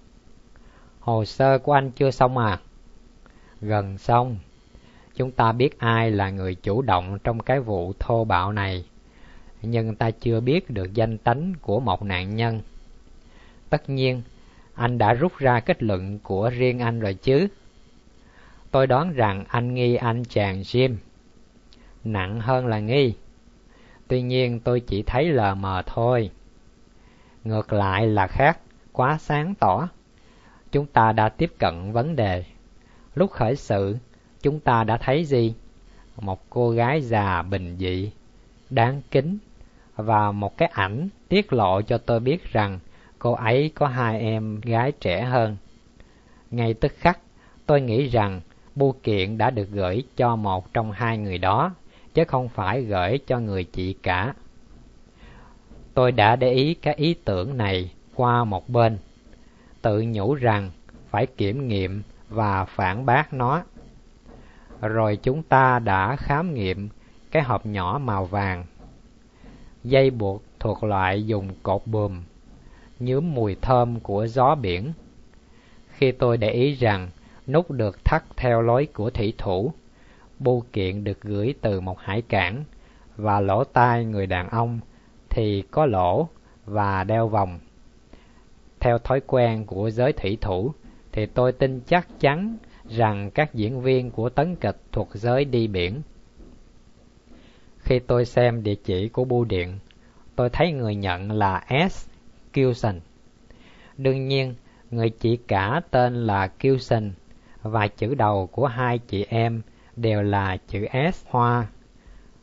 [1.01, 2.61] Hồ sơ của anh chưa xong à?
[3.61, 4.39] Gần xong.
[5.15, 8.85] Chúng ta biết ai là người chủ động trong cái vụ thô bạo này,
[9.63, 12.61] nhưng ta chưa biết được danh tánh của một nạn nhân.
[13.71, 14.23] Tất nhiên,
[14.75, 17.49] anh đã rút ra kết luận của riêng anh rồi chứ.
[18.71, 20.97] Tôi đoán rằng anh nghi anh chàng Jim.
[22.05, 23.15] Nặng hơn là nghi.
[24.09, 26.31] Tuy nhiên tôi chỉ thấy lờ mờ thôi.
[27.45, 28.59] Ngược lại là khác,
[28.93, 29.89] quá sáng tỏ.
[30.73, 32.45] Chúng ta đã tiếp cận vấn đề.
[33.15, 33.97] Lúc khởi sự,
[34.43, 35.55] chúng ta đã thấy gì?
[36.17, 38.11] Một cô gái già bình dị,
[38.71, 39.39] đáng kính
[39.97, 42.79] và một cái ảnh tiết lộ cho tôi biết rằng
[43.25, 45.57] cô ấy có hai em gái trẻ hơn.
[46.51, 47.19] Ngay tức khắc,
[47.67, 48.41] tôi nghĩ rằng
[48.75, 51.75] bưu kiện đã được gửi cho một trong hai người đó,
[52.15, 54.35] chứ không phải gửi cho người chị cả.
[55.95, 58.99] Tôi đã để ý cái ý tưởng này qua một bên,
[59.83, 60.71] tự nhủ rằng
[61.11, 63.63] phải kiểm nghiệm và phản bác nó.
[64.81, 66.89] Rồi chúng ta đã khám nghiệm
[67.31, 68.65] cái hộp nhỏ màu vàng.
[69.85, 72.23] Dây buộc thuộc loại dùng cột buồm,
[73.05, 74.93] nhuốm mùi thơm của gió biển.
[75.89, 77.11] Khi tôi để ý rằng
[77.47, 79.73] nút được thắt theo lối của thủy thủ,
[80.39, 82.65] bưu kiện được gửi từ một hải cảng
[83.17, 84.81] và lỗ tai người đàn ông
[85.31, 86.29] thì có lỗ
[86.67, 87.59] và đeo vòng.
[88.81, 90.73] Theo thói quen của giới thủy thủ,
[91.13, 92.57] thì tôi tin chắc chắn
[92.89, 96.03] rằng các diễn viên của tấn kịch thuộc giới đi biển.
[97.79, 99.79] Khi tôi xem địa chỉ của bưu điện,
[100.37, 102.14] tôi thấy người nhận là S.
[102.55, 103.01] Kilson.
[103.97, 104.55] Đương nhiên,
[104.91, 107.13] người chị cả tên là Kilson
[107.63, 109.63] và chữ đầu của hai chị em
[109.97, 111.67] đều là chữ S hoa.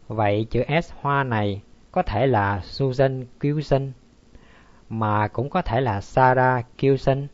[0.08, 3.92] Vậy chữ S hoa này có thể là Susan Kilson,
[4.90, 7.28] mà cũng có thể là Sarah Kilson.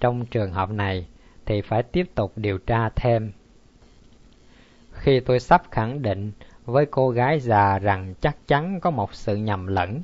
[0.00, 1.06] Trong trường hợp này
[1.46, 3.32] thì phải tiếp tục điều tra thêm.
[4.92, 6.32] Khi tôi sắp khẳng định
[6.64, 10.02] với cô gái già rằng chắc chắn có một sự nhầm lẫn,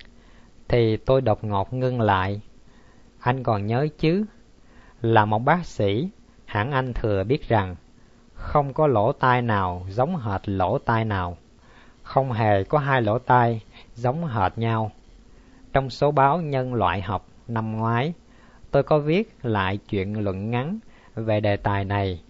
[0.70, 2.40] thì tôi đột ngột ngưng lại.
[3.20, 4.24] Anh còn nhớ chứ?
[5.00, 6.11] Là một bác sĩ,
[6.44, 7.76] hẳn anh thừa biết rằng
[8.35, 11.37] không có lỗ tai nào giống hệt lỗ tai nào.
[12.02, 13.61] Không hề có hai lỗ tai
[13.94, 14.90] giống hệt nhau.
[15.72, 18.12] Trong số báo nhân loại học năm ngoái,
[18.70, 20.78] tôi có viết lại chuyện luận ngắn
[21.14, 22.22] về đề tài này.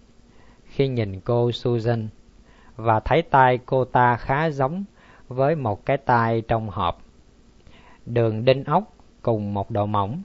[0.65, 2.07] Khi nhìn cô Susan
[2.75, 4.83] và thấy tai cô ta khá giống
[5.27, 7.01] với một cái tai trong hộp.
[8.05, 10.21] Đường đinh ốc cùng một độ mỏng,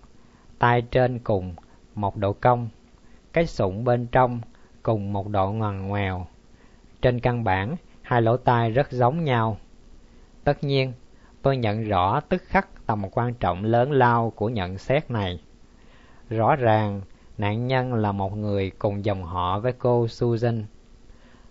[0.59, 1.55] tay trên cùng
[1.95, 2.69] một độ cong,
[3.33, 4.41] cái sụng bên trong
[4.83, 6.27] cùng một độ ngoằn ngoèo.
[7.03, 9.57] Trên căn bản, hai lỗ tai rất giống nhau.
[10.45, 10.93] Tất nhiên,
[11.43, 15.41] tôi nhận rõ tức khắc tầm quan trọng lớn lao của nhận xét này.
[16.29, 17.01] Rõ ràng,
[17.39, 20.65] nạn nhân là một người cùng dòng họ với cô Susan.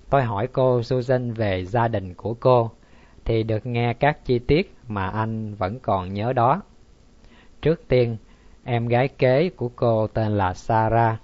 [0.10, 2.72] Tôi hỏi cô Susan về gia đình của cô,
[3.26, 6.62] thì được nghe các chi tiết mà anh vẫn còn nhớ đó.
[7.62, 8.18] Trước tiên,
[8.64, 11.20] em gái kế của cô tên là Sarah.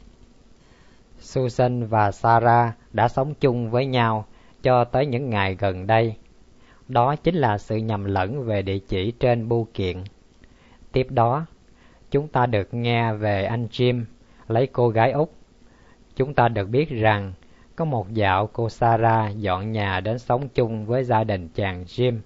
[1.19, 4.25] Susan và Sarah đã sống chung với nhau
[4.63, 6.15] cho tới những ngày gần đây.
[6.87, 9.97] Đó chính là sự nhầm lẫn về địa chỉ trên bưu kiện.
[10.91, 11.45] Tiếp đó,
[12.11, 14.03] chúng ta được nghe về anh Jim
[14.47, 15.33] lấy cô gái Úc.
[16.15, 17.33] Chúng ta được biết rằng
[17.75, 22.19] có một dạo cô Sarah dọn nhà đến sống chung với gia đình chàng Jim.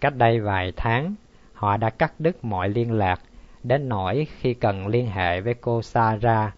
[0.00, 1.14] Cách đây vài tháng,
[1.52, 3.20] họ đã cắt đứt mọi liên lạc,
[3.62, 6.54] đến nỗi khi cần liên hệ với cô Sarah,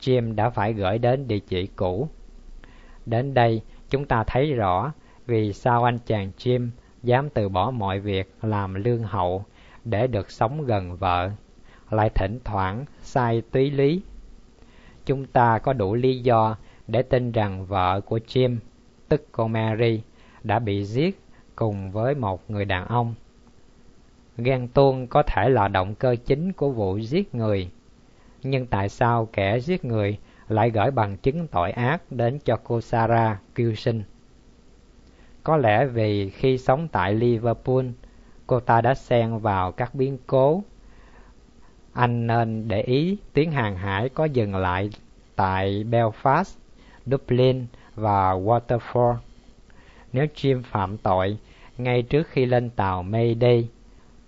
[0.00, 2.08] Jim đã phải gửi đến địa chỉ cũ.
[3.06, 4.92] Đến đây, chúng ta thấy rõ
[5.26, 6.70] vì sao anh chàng Jim
[7.02, 9.44] dám từ bỏ mọi việc làm lương hậu
[9.84, 11.30] để được sống gần vợ,
[11.90, 14.02] lại thỉnh thoảng sai túy lý.
[15.06, 16.56] Chúng ta có đủ lý do
[16.88, 18.56] để tin rằng vợ của Jim,
[19.08, 20.02] tức cô Mary,
[20.42, 21.20] đã bị giết
[21.56, 23.14] cùng với một người đàn ông.
[24.36, 27.70] Ghen tuông có thể là động cơ chính của vụ giết người,
[28.42, 32.80] nhưng tại sao kẻ giết người lại gửi bằng chứng tội ác đến cho cô
[32.80, 34.02] Sarah kêu sinh?
[35.42, 37.84] Có lẽ vì khi sống tại Liverpool,
[38.46, 40.62] cô ta đã xen vào các biến cố.
[41.92, 44.90] Anh nên để ý tiếng hàng hải có dừng lại
[45.36, 46.58] tại Belfast,
[47.10, 49.16] Dublin và Waterford.
[50.12, 51.38] Nếu Jim phạm tội
[51.78, 53.68] ngay trước khi lên tàu Mayday,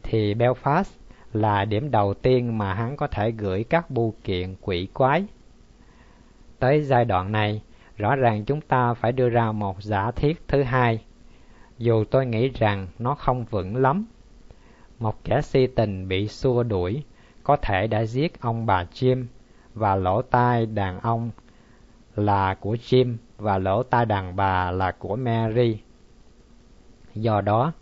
[0.03, 0.85] thì Belfast
[1.33, 5.25] là điểm đầu tiên mà hắn có thể gửi các bưu kiện quỷ quái.
[6.59, 7.63] Tới giai đoạn này,
[7.97, 11.05] rõ ràng chúng ta phải đưa ra một giả thiết thứ hai,
[11.79, 14.07] dù tôi nghĩ rằng nó không vững lắm.
[14.99, 17.03] Một kẻ si tình bị xua đuổi
[17.43, 19.25] có thể đã giết ông bà Jim
[19.75, 21.31] và lỗ tai đàn ông
[22.17, 25.79] là của Jim và lỗ tai đàn bà là của Mary.
[27.15, 27.73] Do đó,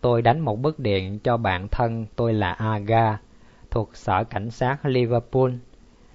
[0.00, 3.18] tôi đánh một bức điện cho bạn thân tôi là Aga,
[3.70, 5.50] thuộc sở cảnh sát Liverpool,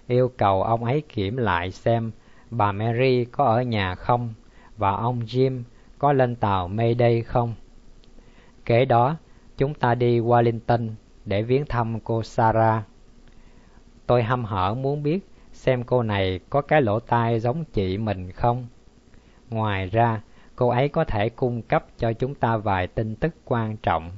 [0.07, 2.11] yêu cầu ông ấy kiểm lại xem
[2.51, 4.33] bà Mary có ở nhà không
[4.77, 5.63] và ông Jim
[5.99, 7.53] có lên tàu Mayday không.
[8.65, 9.15] Kế đó,
[9.57, 10.89] chúng ta đi Wellington
[11.25, 12.83] để viếng thăm cô Sarah.
[14.07, 15.19] Tôi hăm hở muốn biết
[15.57, 18.67] xem cô này có cái lỗ tai giống chị mình không.
[19.49, 20.21] Ngoài ra,
[20.55, 24.11] cô ấy có thể cung cấp cho chúng ta vài tin tức quan trọng.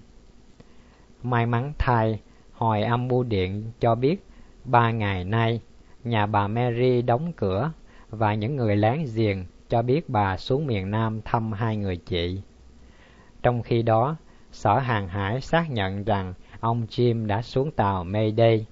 [1.24, 2.20] May mắn thay,
[2.54, 4.26] hồi âm bưu điện cho biết
[4.64, 5.62] ba ngày nay
[6.04, 7.72] nhà bà Mary đóng cửa
[8.10, 12.42] và những người láng giềng cho biết bà xuống miền Nam thăm hai người chị.
[13.44, 14.16] Trong khi đó,
[14.52, 18.66] Sở Hàng Hải xác nhận rằng ông Jim đã xuống tàu Mayday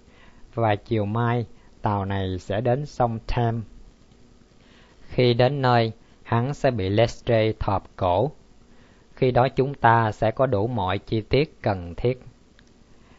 [0.53, 1.45] và chiều mai
[1.87, 3.63] tàu này sẽ đến sông Thames.
[5.01, 5.91] Khi đến nơi,
[6.23, 8.31] hắn sẽ bị Lestrade thọp cổ.
[9.15, 12.21] Khi đó chúng ta sẽ có đủ mọi chi tiết cần thiết.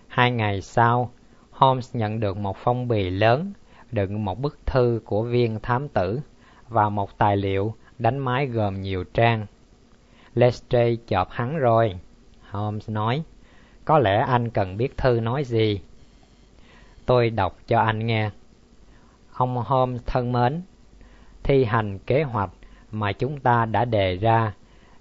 [0.08, 1.10] Hai ngày sau,
[1.50, 3.52] Holmes nhận được một phong bì lớn
[3.92, 6.20] đựng một bức thư của viên thám tử
[6.68, 9.46] và một tài liệu đánh máy gồm nhiều trang.
[10.34, 11.94] Lestrade chọp hắn rồi,
[12.50, 13.22] Holmes nói.
[13.84, 15.80] Có lẽ anh cần biết thư nói gì.
[17.06, 18.30] Tôi đọc cho anh nghe.
[19.38, 20.62] Ông hôm thân mến,
[21.42, 22.50] thi hành kế hoạch
[22.90, 24.54] mà chúng ta đã đề ra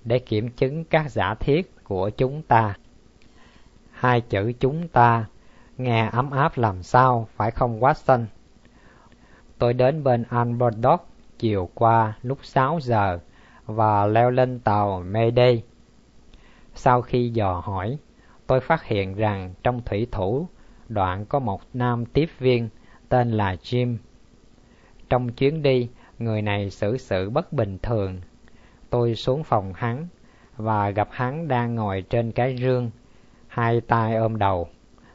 [0.03, 2.75] để kiểm chứng các giả thiết của chúng ta.
[3.91, 5.25] Hai chữ chúng ta
[5.77, 8.25] nghe ấm áp làm sao phải không Watson?
[9.57, 11.07] Tôi đến bên Albert Dock
[11.39, 13.19] chiều qua lúc 6 giờ
[13.65, 15.63] và leo lên tàu Mayday.
[16.75, 17.97] Sau khi dò hỏi,
[18.47, 20.47] tôi phát hiện rằng trong thủy thủ
[20.89, 22.69] đoạn có một nam tiếp viên
[23.09, 23.97] tên là Jim.
[25.09, 25.89] Trong chuyến đi,
[26.19, 28.21] người này xử sự bất bình thường.
[28.89, 30.07] Tôi xuống phòng hắn
[30.57, 32.91] và gặp hắn đang ngồi trên cái rương,
[33.47, 34.67] hai tay ôm đầu,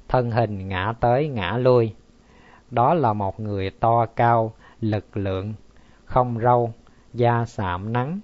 [0.09, 1.95] thân hình ngã tới ngã lui.
[2.71, 5.55] Đó là một người to cao, lực lượng,
[6.05, 6.73] không râu,
[7.15, 8.21] da sạm nắng.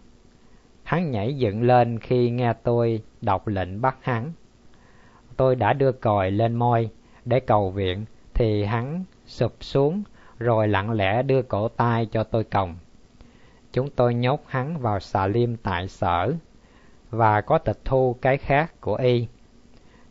[0.82, 4.32] Hắn nhảy dựng lên khi nghe tôi đọc lệnh bắt hắn.
[5.36, 6.90] Tôi đã đưa còi lên môi
[7.24, 8.04] để cầu viện
[8.34, 10.02] thì hắn sụp xuống
[10.38, 12.76] rồi lặng lẽ đưa cổ tay cho tôi còng.
[13.72, 16.32] Chúng tôi nhốt hắn vào xà liêm tại sở
[17.10, 19.26] và có tịch thu cái khác của y.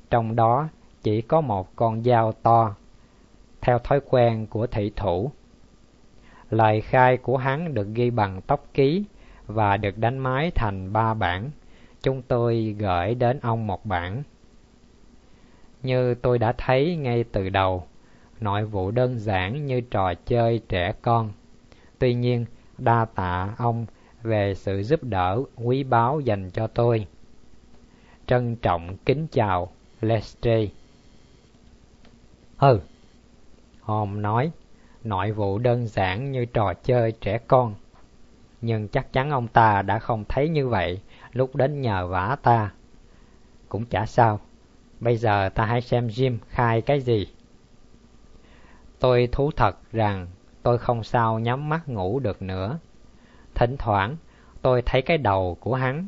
[0.10, 0.70] Trong đó
[1.04, 2.76] chỉ có một con dao to.
[3.62, 5.32] theo thói quen của thị thủ.
[6.50, 9.04] Lời khai của hắn được ghi bằng tóc ký
[9.48, 11.52] và được đánh máy thành ba bản.
[12.02, 14.24] Chúng tôi gửi đến ông một bản.
[15.84, 17.88] Như tôi đã thấy ngay từ đầu,
[18.40, 21.32] nội vụ đơn giản như trò chơi trẻ con.
[22.00, 22.46] Tuy nhiên,
[22.78, 23.86] đa tạ ông
[24.24, 27.08] về sự giúp đỡ quý báu dành cho tôi.
[28.28, 29.72] Trân trọng kính chào,
[30.02, 30.68] Leslie.
[32.60, 32.80] Ừ,
[33.82, 34.52] Hòm nói,
[35.04, 37.74] nội vụ đơn giản như trò chơi trẻ con.
[38.62, 41.02] Nhưng chắc chắn ông ta đã không thấy như vậy
[41.34, 42.72] lúc đến nhờ vả ta.
[43.70, 44.40] Cũng chả sao,
[45.00, 47.28] bây giờ ta hãy xem Jim khai cái gì.
[49.00, 50.28] Tôi thú thật rằng
[50.64, 52.80] tôi không sao nhắm mắt ngủ được nữa.
[53.56, 54.18] Thỉnh thoảng
[54.62, 56.08] tôi thấy cái đầu của hắn,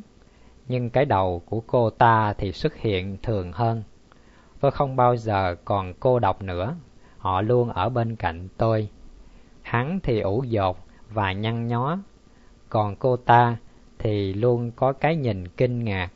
[0.68, 3.82] nhưng cái đầu của cô ta thì xuất hiện thường hơn.
[4.60, 6.76] Tôi không bao giờ còn cô độc nữa,
[7.18, 8.88] họ luôn ở bên cạnh tôi.
[9.62, 10.78] Hắn thì ủ dột
[11.10, 11.98] và nhăn nhó,
[12.68, 13.56] còn cô ta
[13.98, 16.10] thì luôn có cái nhìn kinh ngạc.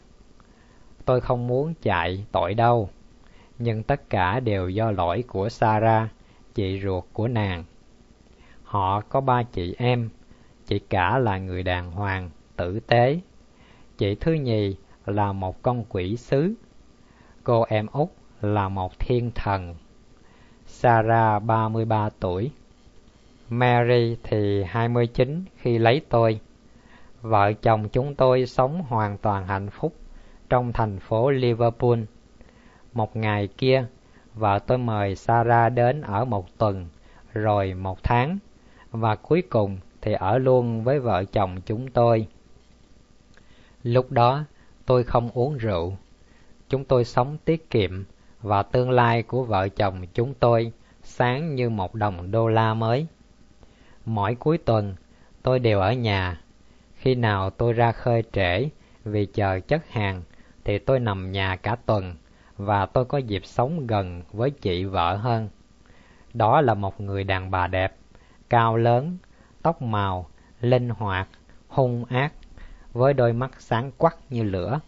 [1.05, 2.89] Tôi không muốn chạy tội đâu,
[3.59, 6.09] nhưng tất cả đều do lỗi của Sarah,
[6.55, 7.65] chị ruột của nàng.
[8.65, 10.09] Họ có ba chị em,
[10.67, 13.21] chị cả là người đàng hoàng, tử tế.
[13.99, 16.55] Chị thứ nhì là một con quỷ sứ.
[17.45, 18.09] Cô em út
[18.41, 19.75] là một thiên thần.
[20.67, 22.51] Sarah 33 tuổi.
[23.49, 26.41] Mary thì 29 khi lấy tôi.
[27.23, 29.95] Vợ chồng chúng tôi sống hoàn toàn hạnh phúc
[30.49, 31.99] trong thành phố Liverpool.
[32.93, 33.87] Một ngày kia,
[34.35, 36.87] vợ tôi mời Sarah đến ở một tuần,
[37.33, 38.39] rồi một tháng,
[38.91, 42.27] và cuối cùng thì ở luôn với vợ chồng chúng tôi.
[43.83, 44.45] Lúc đó,
[44.87, 45.97] tôi không uống rượu.
[46.69, 48.05] Chúng tôi sống tiết kiệm
[48.43, 53.07] và tương lai của vợ chồng chúng tôi sáng như một đồng đô la mới.
[54.05, 54.95] Mỗi cuối tuần,
[55.43, 56.41] tôi đều ở nhà.
[56.95, 58.69] Khi nào tôi ra khơi trễ
[59.05, 60.23] vì chờ chất hàng
[60.65, 62.15] thì tôi nằm nhà cả tuần
[62.57, 65.49] và tôi có dịp sống gần với chị vợ hơn.
[66.35, 67.97] Đó là một người đàn bà đẹp,
[68.49, 69.17] cao lớn,
[69.63, 70.27] tóc màu,
[70.61, 71.29] linh hoạt,
[71.69, 72.33] hung ác,
[72.93, 74.81] với đôi mắt sáng quắc như lửa.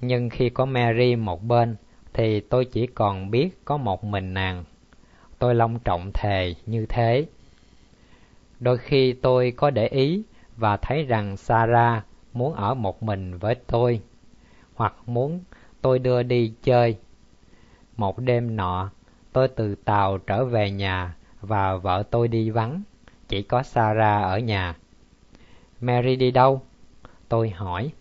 [0.00, 1.76] Nhưng khi có Mary một bên,
[2.12, 4.64] thì tôi chỉ còn biết có một mình nàng.
[5.38, 7.26] Tôi long trọng thề như thế.
[8.60, 10.22] Đôi khi tôi có để ý
[10.56, 14.00] và thấy rằng Sarah muốn ở một mình với tôi,
[14.74, 15.40] hoặc muốn
[15.86, 16.96] tôi đưa đi chơi.
[17.96, 18.90] Một đêm nọ,
[19.32, 22.82] tôi từ tàu trở về nhà và vợ tôi đi vắng,
[23.28, 24.74] chỉ có Sarah ở nhà.
[25.80, 26.60] Mary đi đâu?
[27.28, 27.92] Tôi hỏi.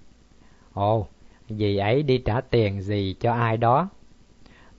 [0.74, 1.08] Ồ,
[1.50, 3.90] dì ấy đi trả tiền gì cho ai đó.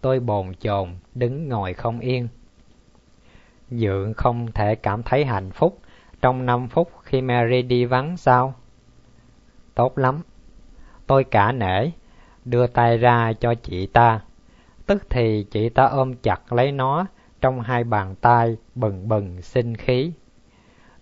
[0.00, 2.28] Tôi bồn chồn, đứng ngồi không yên.
[3.70, 5.80] Dượng không thể cảm thấy hạnh phúc
[6.22, 8.54] trong năm phút khi Mary đi vắng sao?
[9.74, 10.20] Tốt lắm.
[11.07, 11.90] Tôi cả nể,
[12.47, 14.20] đưa tay ra cho chị ta.
[14.86, 17.07] Tức thì chị ta ôm chặt lấy nó
[17.40, 20.12] trong hai bàn tay bừng bừng sinh khí.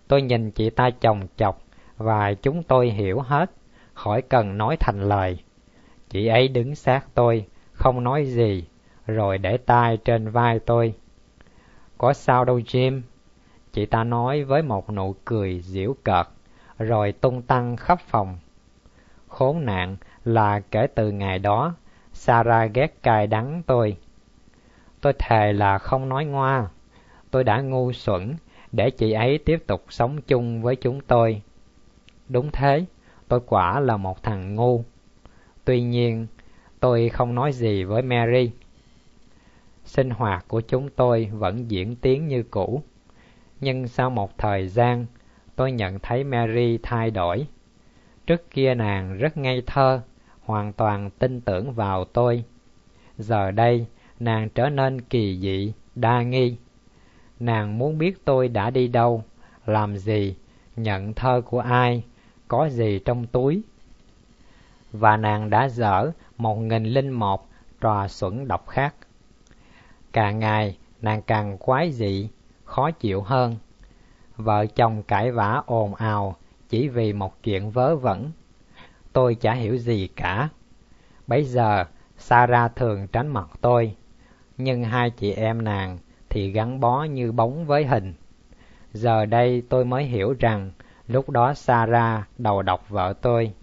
[0.07, 1.61] Tôi nhìn chị ta chồng chọc
[1.97, 3.51] và chúng tôi hiểu hết,
[3.93, 5.37] khỏi cần nói thành lời.
[6.09, 8.65] Chị ấy đứng sát tôi, không nói gì,
[9.07, 10.93] rồi để tay trên vai tôi.
[11.97, 13.01] Có sao đâu Jim?
[13.73, 16.27] Chị ta nói với một nụ cười giễu cợt,
[16.77, 18.37] rồi tung tăng khắp phòng.
[19.27, 21.75] Khốn nạn là kể từ ngày đó,
[22.13, 23.97] Sarah ghét cay đắng tôi.
[25.01, 26.67] Tôi thề là không nói ngoa.
[27.31, 28.35] Tôi đã ngu xuẩn
[28.71, 31.41] để chị ấy tiếp tục sống chung với chúng tôi.
[32.29, 32.85] Đúng thế,
[33.27, 34.83] tôi quả là một thằng ngu.
[35.65, 36.27] Tuy nhiên,
[36.79, 38.51] tôi không nói gì với Mary.
[39.85, 42.81] Sinh hoạt của chúng tôi vẫn diễn tiến như cũ.
[43.61, 45.05] Nhưng sau một thời gian,
[45.55, 47.47] tôi nhận thấy Mary thay đổi.
[48.27, 50.01] Trước kia nàng rất ngây thơ,
[50.45, 52.43] hoàn toàn tin tưởng vào tôi.
[53.17, 53.85] Giờ đây,
[54.19, 56.57] nàng trở nên kỳ dị, đa nghi.
[57.39, 59.23] Nàng muốn biết tôi đã đi đâu,
[59.65, 60.35] làm gì,
[60.75, 62.03] nhận thơ của ai,
[62.47, 63.61] có gì trong túi.
[64.91, 67.49] Và nàng đã dở một nghìn linh một
[67.81, 68.95] trò xuẩn độc khác.
[70.13, 72.29] Càng ngày, nàng càng quái dị,
[72.63, 73.55] khó chịu hơn.
[74.37, 76.35] Vợ chồng cãi vã ồn ào
[76.69, 78.31] chỉ vì một chuyện vớ vẩn.
[79.15, 80.49] Tôi chả hiểu gì cả.
[81.27, 81.85] Bấy giờ,
[82.17, 83.95] Sarah thường tránh mặt tôi,
[84.57, 85.97] nhưng hai chị em nàng
[86.29, 88.13] thì gắn bó như bóng với hình.
[88.93, 90.71] Giờ đây tôi mới hiểu rằng
[91.07, 93.53] lúc đó Sarah đầu độc vợ tôi,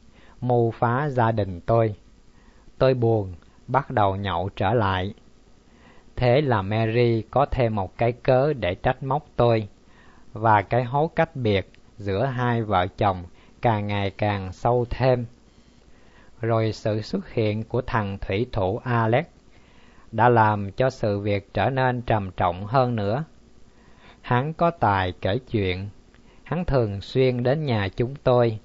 [0.40, 1.94] mưu phá gia đình tôi.
[2.78, 3.34] Tôi buồn,
[3.66, 5.14] bắt đầu nhậu trở lại.
[6.16, 9.68] Thế là Mary có thêm một cái cớ để trách móc tôi,
[10.32, 13.24] và cái hố cách biệt giữa hai vợ chồng
[13.62, 15.26] càng ngày càng sâu thêm.
[16.42, 19.24] Rồi sự xuất hiện của thằng thủy thủ Alex
[20.12, 23.24] đã làm cho sự việc trở nên trầm trọng hơn nữa.
[24.20, 25.88] Hắn có tài kể chuyện,
[26.44, 28.58] hắn thường xuyên đến nhà chúng tôi.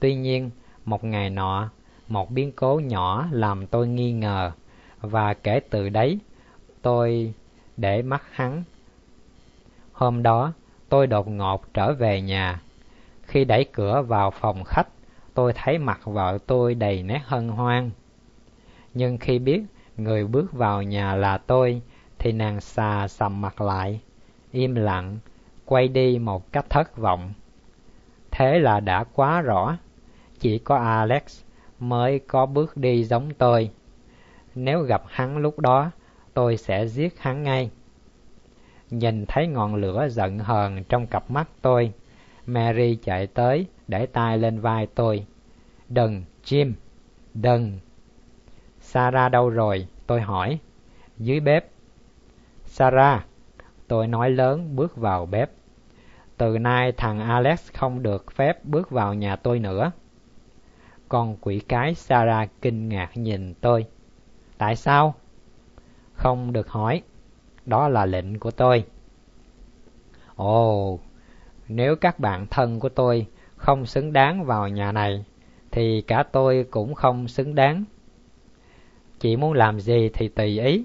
[0.00, 0.50] Tuy nhiên,
[0.84, 1.70] một ngày nọ,
[2.08, 4.52] một biến cố nhỏ làm tôi nghi ngờ,
[5.00, 6.18] và kể từ đấy,
[6.82, 7.34] tôi
[7.76, 8.62] để mắt hắn.
[9.92, 10.52] Hôm đó,
[10.88, 12.60] tôi đột ngột trở về nhà.
[13.22, 14.88] Khi đẩy cửa vào phòng khách,
[15.34, 17.90] tôi thấy mặt vợ tôi đầy nét hân hoan.
[18.94, 19.62] Nhưng khi biết
[19.96, 21.82] người bước vào nhà là tôi,
[22.18, 24.00] thì nàng xà sầm mặt lại,
[24.50, 25.18] im lặng,
[25.64, 27.32] quay đi một cách thất vọng.
[28.30, 29.76] Thế là đã quá rõ,
[30.40, 31.42] chỉ có Alex
[31.78, 33.70] mới có bước đi giống tôi.
[34.54, 35.90] Nếu gặp hắn lúc đó,
[36.34, 37.70] tôi sẽ giết hắn ngay.
[38.90, 41.92] Nhìn thấy ngọn lửa giận hờn trong cặp mắt tôi,
[42.46, 45.26] Mary chạy tới để tay lên vai tôi.
[45.88, 46.72] Đừng, Jim,
[47.34, 47.78] đừng.
[48.80, 49.86] Sarah đâu rồi?
[50.06, 50.58] Tôi hỏi.
[51.18, 51.70] Dưới bếp.
[52.64, 53.26] Sarah,
[53.88, 55.50] tôi nói lớn bước vào bếp.
[56.36, 59.92] Từ nay thằng Alex không được phép bước vào nhà tôi nữa.
[61.08, 63.86] Con quỷ cái Sarah kinh ngạc nhìn tôi.
[64.58, 65.14] Tại sao?
[66.12, 67.02] Không được hỏi.
[67.66, 68.84] Đó là lệnh của tôi.
[70.36, 70.98] Ồ,
[71.68, 73.26] nếu các bạn thân của tôi
[73.62, 75.24] không xứng đáng vào nhà này,
[75.70, 77.84] thì cả tôi cũng không xứng đáng.
[79.20, 80.84] Chị muốn làm gì thì tùy ý,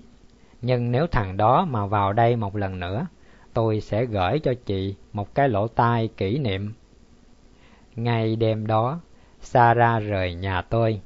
[0.61, 3.07] nhưng nếu thằng đó mà vào đây một lần nữa,
[3.53, 6.73] tôi sẽ gửi cho chị một cái lỗ tai kỷ niệm.
[7.95, 8.99] Ngày đêm đó,
[9.41, 11.01] Sarah rời nhà tôi,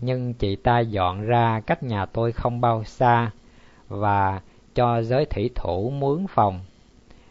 [0.00, 3.30] nhưng chị ta dọn ra cách nhà tôi không bao xa
[3.88, 4.40] và
[4.74, 6.60] cho giới thủy thủ mướn phòng.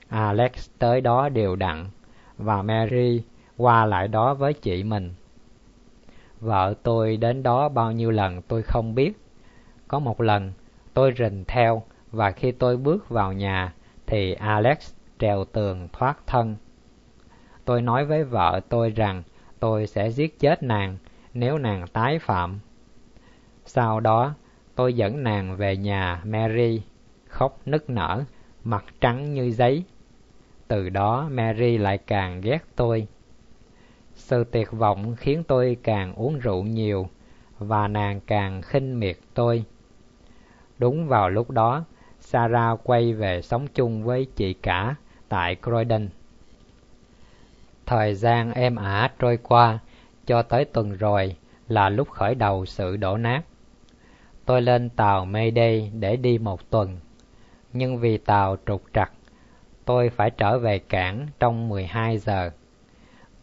[0.08, 1.90] Alex tới đó đều đặn
[2.38, 3.22] và Mary
[3.58, 5.14] qua lại đó với chị mình.
[6.40, 9.14] Vợ tôi đến đó bao nhiêu lần tôi không biết.
[9.88, 10.52] Có một lần
[10.94, 13.74] tôi rình theo và khi tôi bước vào nhà
[14.08, 16.56] thì Alex trèo tường thoát thân.
[17.66, 19.24] Tôi nói với vợ tôi rằng
[19.60, 20.98] tôi sẽ giết chết nàng
[21.34, 22.60] nếu nàng tái phạm.
[23.66, 24.34] Sau đó,
[24.76, 26.82] tôi dẫn nàng về nhà Mary,
[27.28, 28.24] khóc nức nở,
[28.64, 29.84] mặt trắng như giấy.
[30.68, 33.08] Từ đó Mary lại càng ghét tôi.
[34.22, 37.10] Sự tuyệt vọng khiến tôi càng uống rượu nhiều
[37.60, 39.64] và nàng càng khinh miệt tôi.
[40.78, 41.84] Đúng vào lúc đó,
[42.20, 44.96] Sarah quay về sống chung với chị cả
[45.30, 46.10] tại Croydon.
[47.86, 49.80] Thời gian êm ả trôi qua,
[50.26, 51.36] cho tới tuần rồi
[51.68, 53.42] là lúc khởi đầu sự đổ nát.
[54.46, 57.00] Tôi lên tàu Mayday để đi một tuần,
[57.74, 59.12] nhưng vì tàu trục trặc,
[59.86, 62.52] tôi phải trở về cảng trong 12 giờ.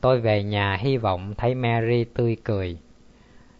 [0.00, 2.78] Tôi về nhà hy vọng thấy Mary tươi cười.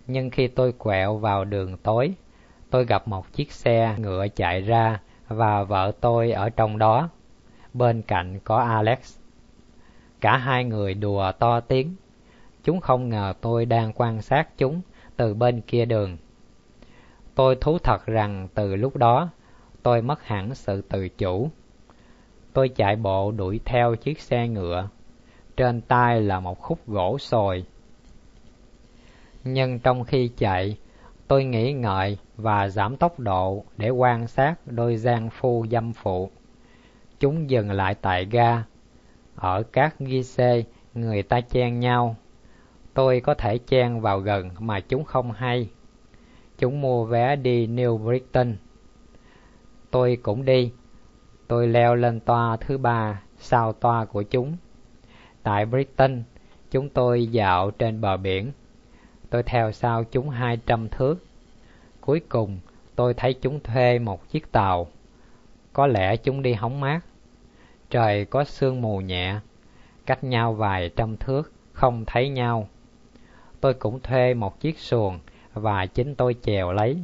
[0.07, 2.15] Nhưng khi tôi quẹo vào đường tối,
[2.71, 7.09] tôi gặp một chiếc xe ngựa chạy ra và vợ tôi ở trong đó.
[7.75, 9.19] Bên cạnh có Alex.
[10.21, 11.95] Cả hai người đùa to tiếng.
[12.65, 14.81] Chúng không ngờ tôi đang quan sát chúng
[15.17, 16.17] từ bên kia đường.
[17.35, 19.29] Tôi thú thật rằng từ lúc đó
[19.83, 21.51] tôi mất hẳn sự tự chủ.
[22.53, 24.89] Tôi chạy bộ đuổi theo chiếc xe ngựa
[25.59, 27.65] trên tay là một khúc gỗ sồi.
[29.45, 30.79] Nhưng trong khi chạy,
[31.29, 36.31] tôi nghĩ ngợi và giảm tốc độ để quan sát đôi gian phu dâm phụ.
[37.21, 38.65] Chúng dừng lại tại ga.
[39.37, 40.63] Ở các ghi xe
[40.95, 42.17] người ta chen nhau.
[42.95, 45.69] Tôi có thể chen vào gần mà chúng không hay.
[46.59, 48.57] Chúng mua vé đi New Britain.
[49.91, 50.73] Tôi cũng đi.
[51.49, 54.57] Tôi leo lên toa thứ ba sau toa của chúng
[55.49, 56.23] Tại Britain,
[56.71, 58.53] chúng tôi dạo trên bờ biển.
[59.31, 61.25] Tôi theo sau chúng hai trăm thước.
[62.01, 62.59] Cuối cùng,
[62.97, 64.87] tôi thấy chúng thuê một chiếc tàu.
[65.73, 67.01] Có lẽ chúng đi hóng mát.
[67.91, 69.41] Trời có sương mù nhẹ,
[70.07, 72.69] cách nhau vài trăm thước, không thấy nhau.
[73.61, 75.19] Tôi cũng thuê một chiếc xuồng
[75.55, 76.97] và chính tôi chèo lấy.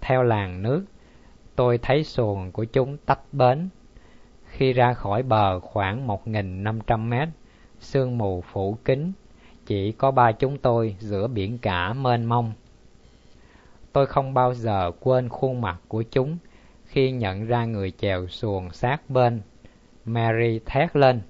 [0.00, 0.84] Theo làng nước,
[1.56, 3.68] tôi thấy xuồng của chúng tách bến
[4.48, 7.28] khi ra khỏi bờ khoảng 1.500 mét,
[7.80, 9.12] sương mù phủ kín,
[9.66, 12.52] chỉ có ba chúng tôi giữa biển cả mênh mông.
[13.92, 16.38] Tôi không bao giờ quên khuôn mặt của chúng
[16.84, 19.40] khi nhận ra người chèo xuồng sát bên.
[20.04, 21.20] Mary thét lên.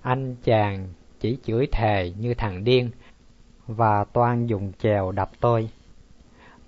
[0.00, 0.88] Anh chàng
[1.20, 2.90] chỉ chửi thề như thằng điên
[3.66, 5.68] và toan dùng chèo đập tôi.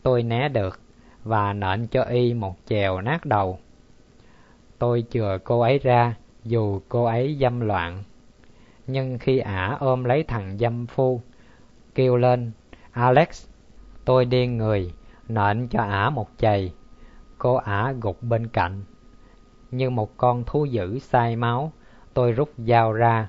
[0.03, 0.81] Tôi né được
[1.25, 3.59] và nện cho y một chèo nát đầu.
[4.79, 8.03] Tôi chừa cô ấy ra dù cô ấy dâm loạn.
[8.87, 11.21] Nhưng khi ả ôm lấy thằng dâm phu,
[11.95, 12.53] kêu lên,
[12.91, 13.47] Alex,
[14.05, 14.93] tôi điên người,
[15.29, 16.73] nện cho ả một chày.
[17.39, 18.85] Cô ả gục bên cạnh.
[19.71, 21.73] Như một con thú dữ say máu,
[22.15, 23.29] tôi rút dao ra.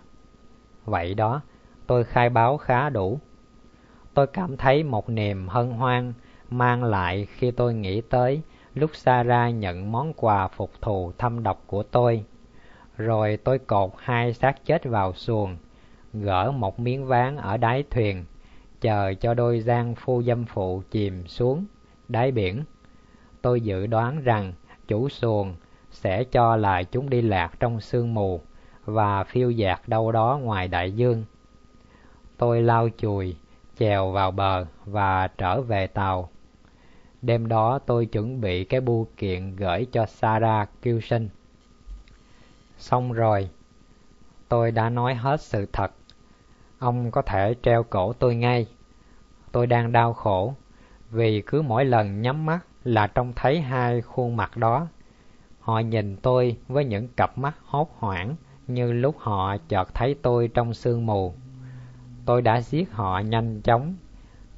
[0.85, 1.41] Vậy đó,
[1.87, 3.19] tôi khai báo khá đủ.
[4.13, 6.13] Tôi cảm thấy một niềm hân hoan
[6.49, 8.41] mang lại khi tôi nghĩ tới
[8.73, 12.23] lúc Sarah nhận món quà phục thù thâm độc của tôi.
[12.97, 15.57] Rồi tôi cột hai xác chết vào xuồng,
[16.13, 18.25] gỡ một miếng ván ở đáy thuyền,
[18.81, 21.65] chờ cho đôi giang phu dâm phụ chìm xuống
[22.07, 22.63] đáy biển.
[23.41, 24.53] Tôi dự đoán rằng
[24.87, 25.55] chủ xuồng
[25.91, 28.41] sẽ cho là chúng đi lạc trong sương mù
[28.85, 31.25] và phiêu dạt đâu đó ngoài đại dương.
[32.37, 33.35] Tôi lau chùi,
[33.77, 36.29] chèo vào bờ và trở về tàu.
[37.21, 41.27] Đêm đó tôi chuẩn bị cái bưu kiện gửi cho Sarah Kilson.
[42.77, 43.49] Xong rồi,
[44.49, 45.91] tôi đã nói hết sự thật.
[46.79, 48.67] Ông có thể treo cổ tôi ngay.
[49.51, 50.53] Tôi đang đau khổ,
[51.11, 54.87] vì cứ mỗi lần nhắm mắt là trông thấy hai khuôn mặt đó.
[55.59, 58.35] Họ nhìn tôi với những cặp mắt hốt hoảng
[58.67, 61.33] như lúc họ chợt thấy tôi trong sương mù.
[62.25, 63.95] Tôi đã giết họ nhanh chóng,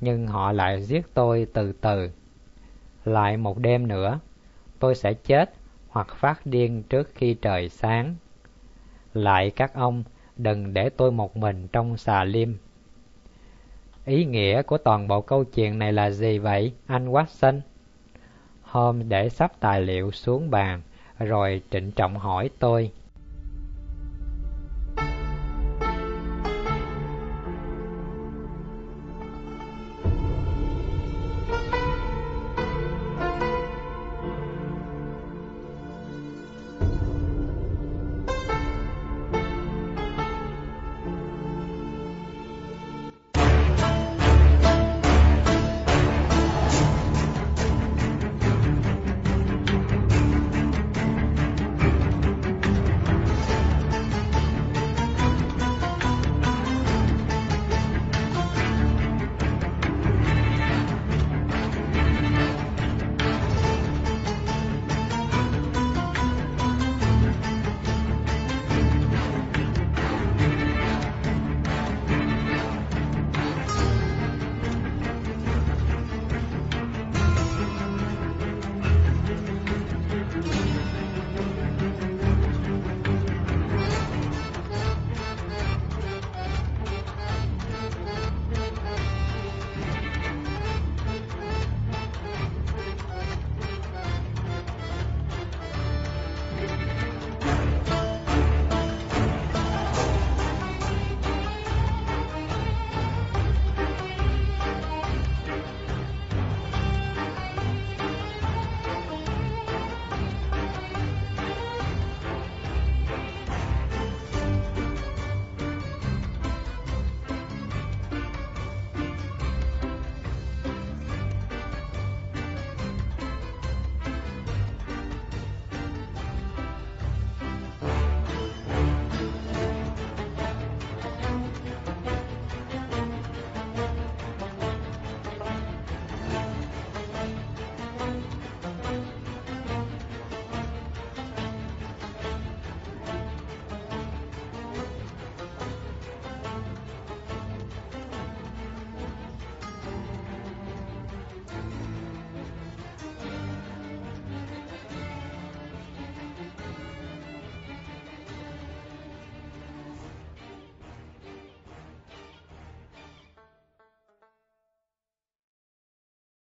[0.01, 2.11] nhưng họ lại giết tôi từ từ.
[3.05, 4.19] Lại một đêm nữa,
[4.79, 5.53] tôi sẽ chết
[5.89, 8.15] hoặc phát điên trước khi trời sáng.
[9.13, 10.03] Lại các ông,
[10.37, 12.49] đừng để tôi một mình trong xà liêm.
[14.05, 17.61] Ý nghĩa của toàn bộ câu chuyện này là gì vậy, anh Watson?
[18.61, 20.81] Holmes để sắp tài liệu xuống bàn,
[21.19, 22.91] rồi trịnh trọng hỏi tôi.